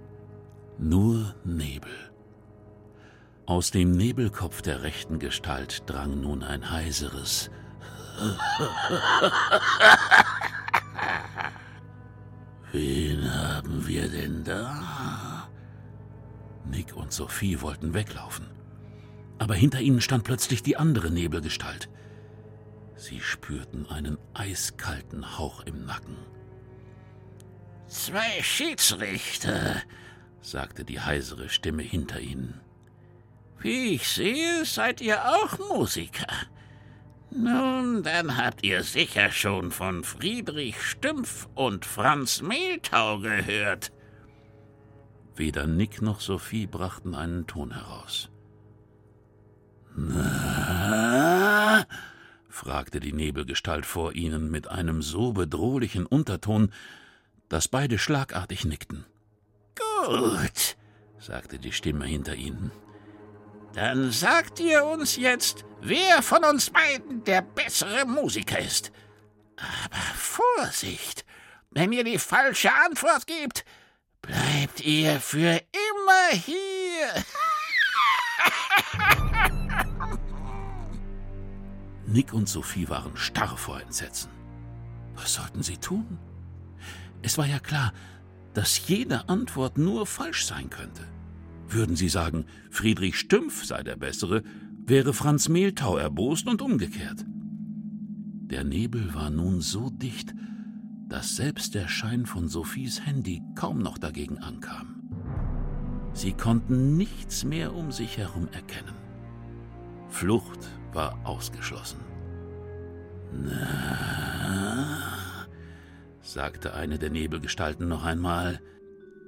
[0.79, 2.13] nur Nebel.
[3.47, 7.51] Aus dem Nebelkopf der rechten Gestalt drang nun ein heiseres
[12.73, 15.49] Wen haben wir denn da?
[16.65, 18.47] Nick und Sophie wollten weglaufen.
[19.39, 21.91] Aber hinter ihnen stand plötzlich die andere Nebelgestalt.
[22.97, 26.17] Sie spürten einen eiskalten Hauch im Nacken.
[27.89, 29.83] Zwei Schiedsrichter,
[30.41, 32.61] sagte die heisere Stimme hinter ihnen.
[33.59, 36.27] Wie ich sehe, seid ihr auch Musiker.
[37.35, 43.91] Nun, dann habt ihr sicher schon von Friedrich Stümpf und Franz Mehltau gehört.
[45.35, 48.31] Weder Nick noch Sophie brachten einen Ton heraus.
[49.97, 51.87] Na?
[52.49, 56.71] fragte die Nebelgestalt vor ihnen mit einem so bedrohlichen Unterton,
[57.49, 59.07] dass beide schlagartig nickten.
[59.75, 60.77] Gut,
[61.19, 62.71] sagte die Stimme hinter ihnen.
[63.75, 68.93] Dann sagt ihr uns jetzt, wer von uns beiden der bessere Musiker ist.
[69.57, 71.25] Aber Vorsicht!
[71.71, 73.65] Wenn ihr die falsche Antwort gebt,
[74.21, 77.09] bleibt ihr für immer hier.
[82.07, 84.31] Nick und Sophie waren starr vor Entsetzen.
[85.15, 86.19] Was sollten sie tun?
[87.23, 87.95] Es war ja klar,
[88.53, 91.09] dass jede Antwort nur falsch sein könnte.
[91.73, 94.43] Würden sie sagen, Friedrich Stümpf sei der Bessere,
[94.85, 97.25] wäre Franz Mehltau erbost und umgekehrt.
[98.53, 100.35] Der Nebel war nun so dicht,
[101.09, 105.03] dass selbst der Schein von Sophies Handy kaum noch dagegen ankam.
[106.13, 108.95] Sie konnten nichts mehr um sich herum erkennen.
[110.09, 112.01] Flucht war ausgeschlossen.
[113.33, 114.99] Na,
[116.21, 118.61] sagte eine der Nebelgestalten noch einmal.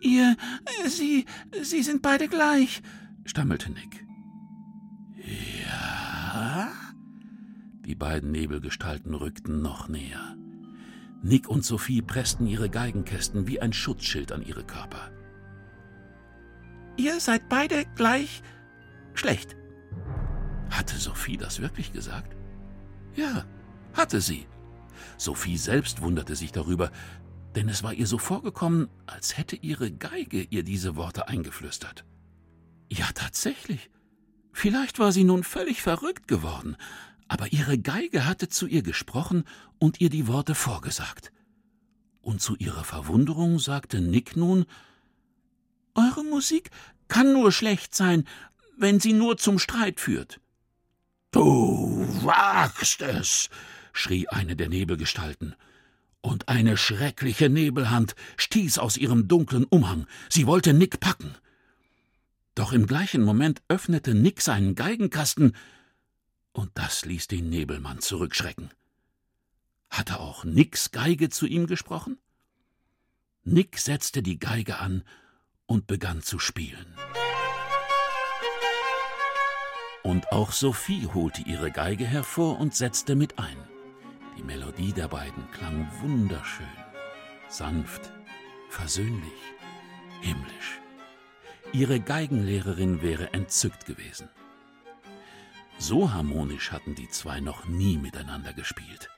[0.05, 0.37] Ihr,
[0.87, 1.25] Sie,
[1.63, 2.83] Sie sind beide gleich,
[3.25, 4.07] stammelte Nick.
[5.65, 6.71] Ja?
[7.87, 10.37] Die beiden Nebelgestalten rückten noch näher.
[11.23, 15.11] Nick und Sophie pressten ihre Geigenkästen wie ein Schutzschild an ihre Körper.
[16.99, 18.43] Ihr seid beide gleich
[19.15, 19.57] schlecht.
[20.69, 22.37] Hatte Sophie das wirklich gesagt?
[23.17, 23.47] Ja,
[23.95, 24.47] hatte sie.
[25.17, 26.91] Sophie selbst wunderte sich darüber,
[27.55, 32.05] denn es war ihr so vorgekommen, als hätte ihre Geige ihr diese Worte eingeflüstert.
[32.91, 33.91] Ja, tatsächlich.
[34.53, 36.77] Vielleicht war sie nun völlig verrückt geworden,
[37.29, 39.45] aber ihre Geige hatte zu ihr gesprochen
[39.79, 41.33] und ihr die Worte vorgesagt.
[42.21, 44.67] Und zu ihrer Verwunderung sagte Nick nun
[45.95, 46.71] Eure Musik
[47.09, 48.25] kann nur schlecht sein,
[48.77, 50.41] wenn sie nur zum Streit führt.
[51.31, 53.51] Du wagst es,
[53.93, 55.55] schrie eine der Nebelgestalten.
[56.25, 60.07] Und eine schreckliche Nebelhand stieß aus ihrem dunklen Umhang.
[60.31, 61.35] Sie wollte Nick packen.
[62.55, 65.55] Doch im gleichen Moment öffnete Nick seinen Geigenkasten,
[66.55, 68.71] und das ließ den Nebelmann zurückschrecken.
[69.91, 72.17] Hatte auch Nicks Geige zu ihm gesprochen?
[73.43, 75.05] Nick setzte die Geige an
[75.67, 76.87] und begann zu spielen.
[80.03, 83.74] Und auch Sophie holte ihre Geige hervor und setzte mit ein.
[84.37, 86.67] Die Melodie der beiden klang wunderschön,
[87.49, 88.13] sanft,
[88.69, 89.55] versöhnlich,
[90.21, 90.81] himmlisch.
[91.73, 94.29] Ihre Geigenlehrerin wäre entzückt gewesen.
[95.79, 99.11] So harmonisch hatten die zwei noch nie miteinander gespielt.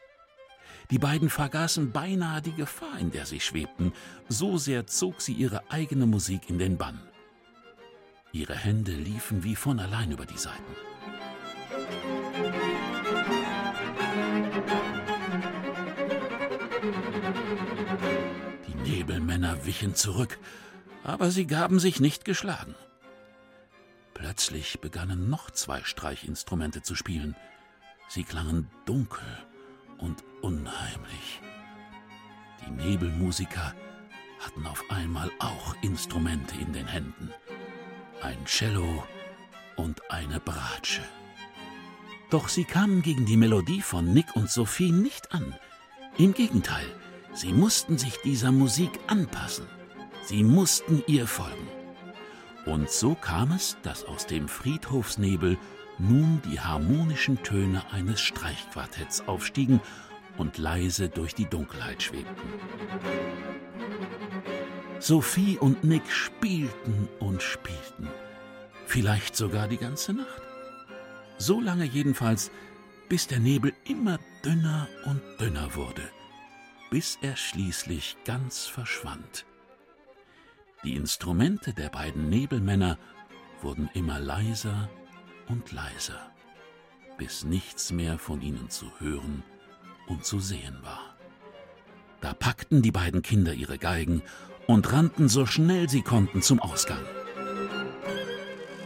[0.90, 3.92] Die beiden vergaßen beinahe die Gefahr, in der sie schwebten,
[4.28, 7.00] so sehr zog sie ihre eigene Musik in den Bann.
[8.32, 10.76] Ihre Hände liefen wie von allein über die Saiten.
[19.36, 20.38] Nebelmänner wichen zurück,
[21.04, 22.74] aber sie gaben sich nicht geschlagen.
[24.14, 27.36] Plötzlich begannen noch zwei Streichinstrumente zu spielen.
[28.08, 29.26] Sie klangen dunkel
[29.98, 31.42] und unheimlich.
[32.64, 33.74] Die Nebelmusiker
[34.40, 37.30] hatten auf einmal auch Instrumente in den Händen.
[38.22, 39.04] Ein Cello
[39.76, 41.02] und eine Bratsche.
[42.30, 45.54] Doch sie kamen gegen die Melodie von Nick und Sophie nicht an.
[46.16, 46.86] Im Gegenteil,
[47.36, 49.66] sie mussten sich dieser Musik anpassen.
[50.24, 51.68] Sie mussten ihr folgen.
[52.64, 55.56] Und so kam es, dass aus dem Friedhofsnebel
[55.98, 59.80] nun die harmonischen Töne eines Streichquartetts aufstiegen
[60.36, 62.48] und leise durch die Dunkelheit schwebten.
[64.98, 68.08] Sophie und Nick spielten und spielten,
[68.86, 70.42] vielleicht sogar die ganze Nacht.
[71.38, 72.50] So lange jedenfalls,
[73.08, 76.02] bis der Nebel immer dünner und dünner wurde,
[76.96, 79.44] bis er schließlich ganz verschwand.
[80.82, 82.96] Die Instrumente der beiden Nebelmänner
[83.60, 84.88] wurden immer leiser
[85.46, 86.32] und leiser,
[87.18, 89.42] bis nichts mehr von ihnen zu hören
[90.06, 91.18] und zu sehen war.
[92.22, 94.22] Da packten die beiden Kinder ihre Geigen
[94.66, 97.04] und rannten so schnell sie konnten zum Ausgang.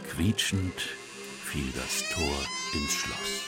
[0.09, 0.81] Quietschend
[1.45, 2.35] fiel das Tor
[2.73, 3.47] ins Schloss.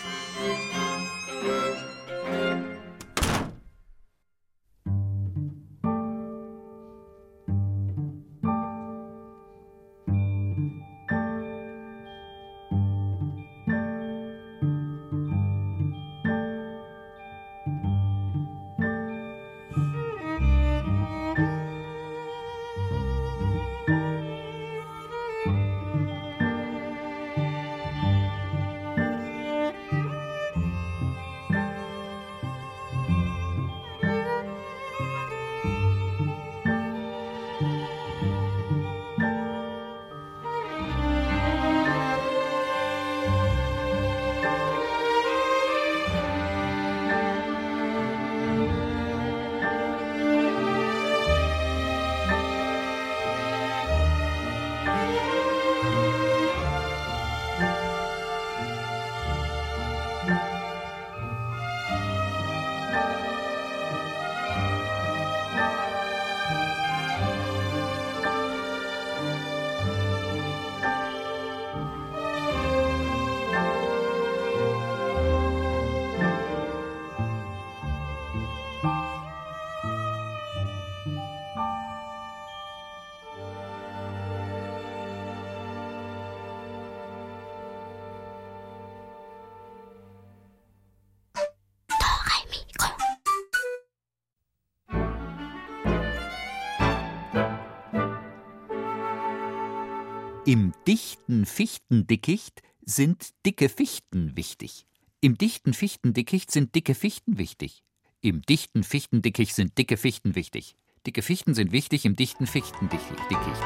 [100.46, 104.86] Im dichten Fichtendickicht sind dicke Fichten wichtig.
[105.22, 107.82] Im dichten Fichtendickicht sind dicke Fichten wichtig.
[108.20, 110.76] Im dichten Fichtendickicht sind dicke Fichten wichtig.
[111.08, 113.62] Dicke Fichten sind wichtig im dichten Fichtendickicht.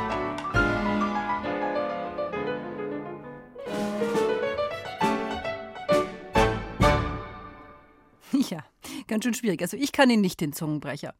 [8.51, 8.63] Ja,
[9.07, 9.63] ganz schön schwierig.
[9.63, 11.15] Also ich kann ihn nicht, den Zungenbrecher.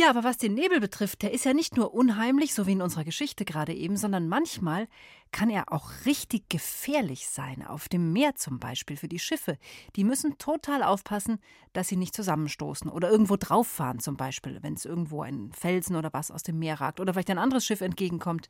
[0.00, 2.80] Ja, aber was den Nebel betrifft, der ist ja nicht nur unheimlich, so wie in
[2.80, 4.88] unserer Geschichte gerade eben, sondern manchmal
[5.30, 7.62] kann er auch richtig gefährlich sein.
[7.66, 9.58] Auf dem Meer zum Beispiel für die Schiffe.
[9.96, 11.38] Die müssen total aufpassen,
[11.74, 15.96] dass sie nicht zusammenstoßen oder irgendwo drauf fahren zum Beispiel, wenn es irgendwo ein Felsen
[15.96, 18.48] oder was aus dem Meer ragt oder vielleicht ein anderes Schiff entgegenkommt.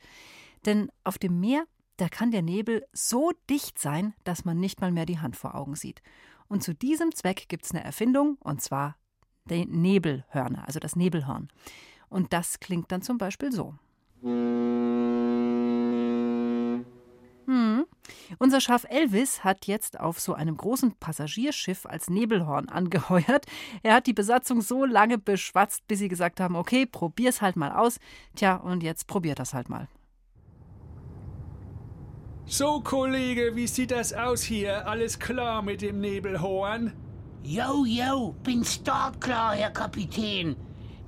[0.66, 1.64] Denn auf dem Meer,
[1.96, 5.56] da kann der Nebel so dicht sein, dass man nicht mal mehr die Hand vor
[5.56, 6.00] Augen sieht.
[6.46, 8.99] Und zu diesem Zweck gibt es eine Erfindung, und zwar
[9.50, 11.48] die Nebelhörner, also das Nebelhorn.
[12.08, 13.74] Und das klingt dann zum Beispiel so.
[14.22, 15.40] Hm.
[18.38, 23.46] Unser Schaf Elvis hat jetzt auf so einem großen Passagierschiff als Nebelhorn angeheuert.
[23.82, 27.72] Er hat die Besatzung so lange beschwatzt, bis sie gesagt haben: Okay, probier's halt mal
[27.72, 27.98] aus.
[28.36, 29.88] Tja, und jetzt probiert das halt mal.
[32.46, 34.88] So, Kollege, wie sieht das aus hier?
[34.88, 36.92] Alles klar mit dem Nebelhorn?
[37.42, 40.56] Jo, jo, bin startklar, Herr Kapitän.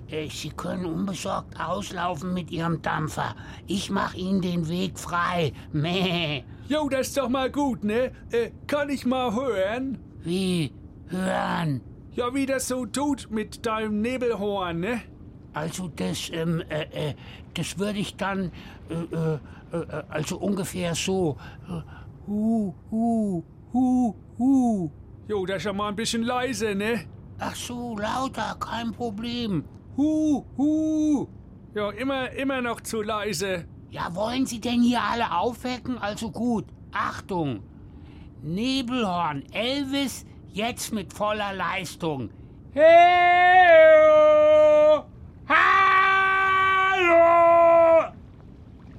[0.08, 3.34] Äh, Sie können unbesorgt auslaufen mit Ihrem Dampfer.
[3.66, 5.52] Ich mach Ihnen den Weg frei.
[5.72, 6.42] Meh.
[6.68, 8.12] Jo, das ist doch mal gut, ne?
[8.30, 9.98] Äh, kann ich mal hören?
[10.22, 10.72] Wie?
[11.08, 11.82] Hören?
[12.14, 15.02] Ja, wie das so tut mit deinem Nebelhorn, ne?
[15.52, 17.14] Also das, ähm, äh, äh,
[17.54, 18.52] das würde ich dann,
[18.88, 19.38] äh, äh,
[19.76, 21.36] äh, also ungefähr so.
[22.26, 24.90] Hu, hu, hu, hu.
[25.32, 27.06] Jo, das ist ja mal ein bisschen leise, ne?
[27.38, 29.64] Ach so, lauter, kein Problem.
[29.96, 31.26] Hu, hu.
[31.74, 33.64] Ja, immer, immer noch zu leise.
[33.88, 35.96] Ja, wollen Sie denn hier alle aufwecken?
[35.96, 37.62] Also gut, Achtung.
[38.42, 42.28] Nebelhorn, Elvis, jetzt mit voller Leistung.
[42.74, 42.82] Hey!
[46.68, 47.14] Hallo!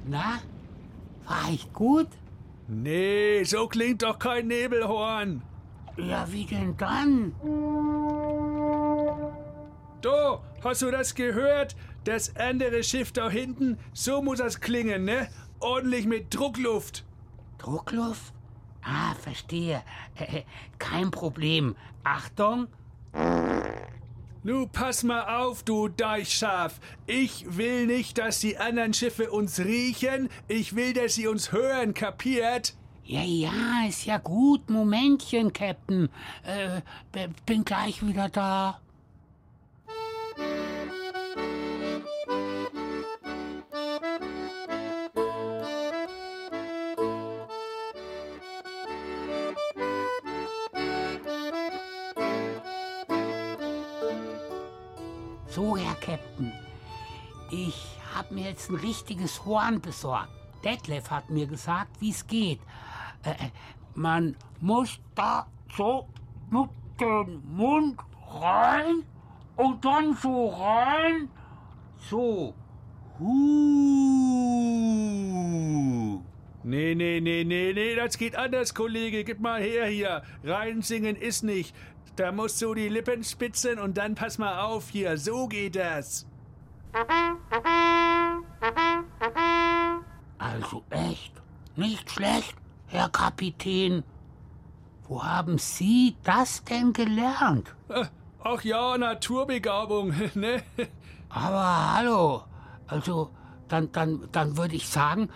[0.07, 0.39] Na,
[1.27, 2.07] war ich gut?
[2.67, 5.43] Nee, so klingt doch kein Nebelhorn.
[5.97, 7.33] Ja, wie denn dann?
[10.01, 11.75] Du, hast du das gehört?
[12.03, 15.29] Das andere Schiff da hinten, so muss das klingen, ne?
[15.59, 17.05] Ordentlich mit Druckluft.
[17.57, 18.33] Druckluft?
[18.83, 19.81] Ah, verstehe.
[20.15, 20.41] Äh,
[20.77, 21.75] kein Problem.
[22.03, 22.67] Achtung.
[24.43, 26.81] Nu, pass mal auf, du Deichschaf.
[27.05, 30.27] Ich will nicht, dass die anderen Schiffe uns riechen.
[30.49, 32.75] Ich will, dass sie uns hören, kapiert?
[33.05, 34.69] Ja, ja, ist ja gut.
[34.69, 36.09] Momentchen, Captain.
[36.43, 36.81] Äh,
[37.45, 38.79] bin gleich wieder da.
[55.47, 56.51] So, Herr Captain.
[57.51, 57.75] Ich
[58.15, 60.29] habe mir jetzt ein richtiges Horn besorgt.
[60.63, 62.59] Detlef hat mir gesagt, wie es geht.
[63.23, 63.49] Äh,
[63.95, 66.07] man muss da so
[66.49, 66.69] mit
[66.99, 69.03] dem Mund rein
[69.55, 71.29] und dann so rein.
[72.09, 72.53] So.
[73.19, 73.33] Huh.
[76.65, 79.23] Nee, nee, nee, nee, nee, das geht anders, Kollege.
[79.23, 80.23] Gib mal her hier.
[80.43, 81.75] Reinsingen ist nicht.
[82.15, 85.17] Da musst du die Lippen spitzen und dann pass mal auf hier.
[85.17, 86.25] So geht das.
[90.37, 91.33] Also echt,
[91.75, 92.55] nicht schlecht,
[92.93, 94.03] Herr Kapitän.
[95.07, 97.73] Wo haben Sie das denn gelernt?
[97.89, 98.05] Äh,
[98.43, 100.61] ach ja, Naturbegabung, ne?
[101.29, 102.43] Aber hallo,
[102.85, 103.31] also
[103.67, 105.29] dann, dann, dann würde ich sagen,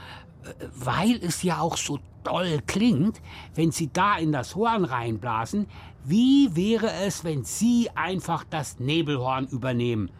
[0.43, 3.21] äh, weil es ja auch so doll klingt,
[3.55, 5.65] wenn Sie da in das Horn reinblasen,
[6.05, 10.11] wie wäre es, wenn Sie einfach das Nebelhorn übernehmen?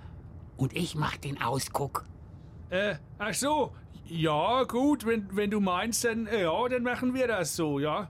[0.58, 2.04] Und ich mach den Ausguck.
[2.72, 3.74] Äh, ach so.
[4.10, 8.10] Ja, gut, wenn, wenn du meinst, dann, ja, dann machen wir das so, ja?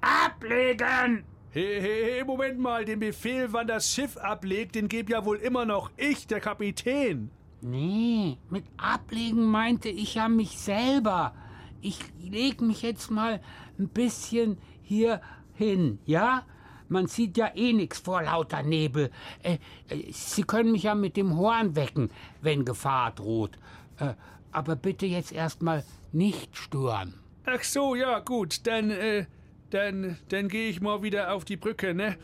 [0.00, 1.24] Ablegen!
[1.50, 5.36] Hey, hey, hey, Moment mal, den Befehl, wann das Schiff ablegt, den gebe ja wohl
[5.36, 7.30] immer noch ich, der Kapitän.
[7.60, 11.34] Nee, mit ablegen meinte ich ja mich selber.
[11.80, 13.40] Ich leg mich jetzt mal
[13.78, 15.20] ein bisschen hier
[15.52, 16.44] hin, ja?
[16.88, 19.10] Man sieht ja eh nix vor lauter Nebel.
[19.42, 23.58] Äh, äh, Sie können mich ja mit dem Horn wecken, wenn Gefahr droht.
[23.98, 24.14] Äh,
[24.54, 27.14] aber bitte jetzt erstmal nicht stören.
[27.46, 29.26] Ach so, ja, gut, dann, äh,
[29.70, 32.16] dann, dann gehe ich mal wieder auf die Brücke, ne?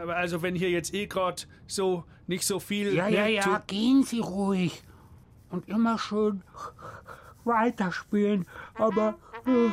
[0.00, 2.94] Aber also, wenn hier jetzt eh grad so nicht so viel.
[2.94, 4.82] Ja, ne, ja, ja, gehen Sie ruhig.
[5.50, 6.42] Und immer schön
[7.44, 9.66] weiterspielen, aber äh,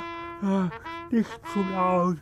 [0.45, 0.69] äh,
[1.11, 2.17] nicht zu laut.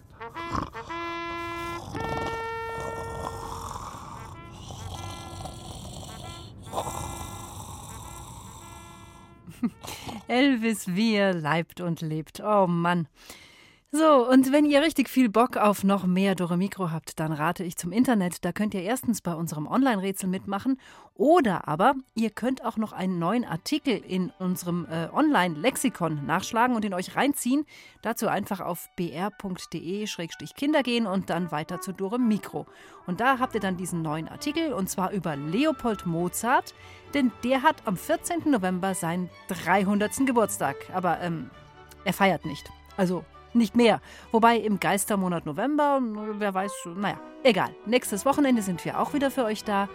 [10.28, 12.42] Elvis, wie er leibt und lebt.
[12.42, 13.08] Oh Mann.
[13.96, 17.64] So, und wenn ihr richtig viel Bock auf noch mehr Dore Mikro habt, dann rate
[17.64, 18.44] ich zum Internet.
[18.44, 20.80] Da könnt ihr erstens bei unserem Online-Rätsel mitmachen
[21.14, 26.84] oder aber ihr könnt auch noch einen neuen Artikel in unserem äh, Online-Lexikon nachschlagen und
[26.84, 27.68] ihn euch reinziehen.
[28.02, 32.66] Dazu einfach auf br.de-kinder gehen und dann weiter zu Dore Mikro.
[33.06, 36.74] Und da habt ihr dann diesen neuen Artikel und zwar über Leopold Mozart,
[37.14, 38.50] denn der hat am 14.
[38.50, 40.26] November seinen 300.
[40.26, 40.78] Geburtstag.
[40.96, 41.52] Aber ähm,
[42.06, 42.72] er feiert nicht.
[42.98, 43.24] Also
[43.56, 44.02] nicht mehr.
[44.32, 47.76] Wobei im Geistermonat November, wer weiß, naja, egal.
[47.86, 49.90] Nächstes Wochenende sind wir auch wieder für euch da.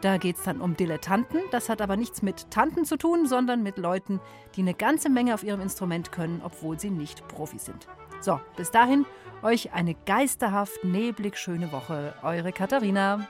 [0.00, 1.40] Da geht es dann um Dilettanten.
[1.52, 4.20] Das hat aber nichts mit Tanten zu tun, sondern mit Leuten,
[4.56, 7.86] die eine ganze Menge auf ihrem Instrument können, obwohl sie nicht Profis sind.
[8.20, 9.06] So, bis dahin,
[9.42, 12.14] euch eine geisterhaft neblig schöne Woche.
[12.22, 13.28] Eure Katharina.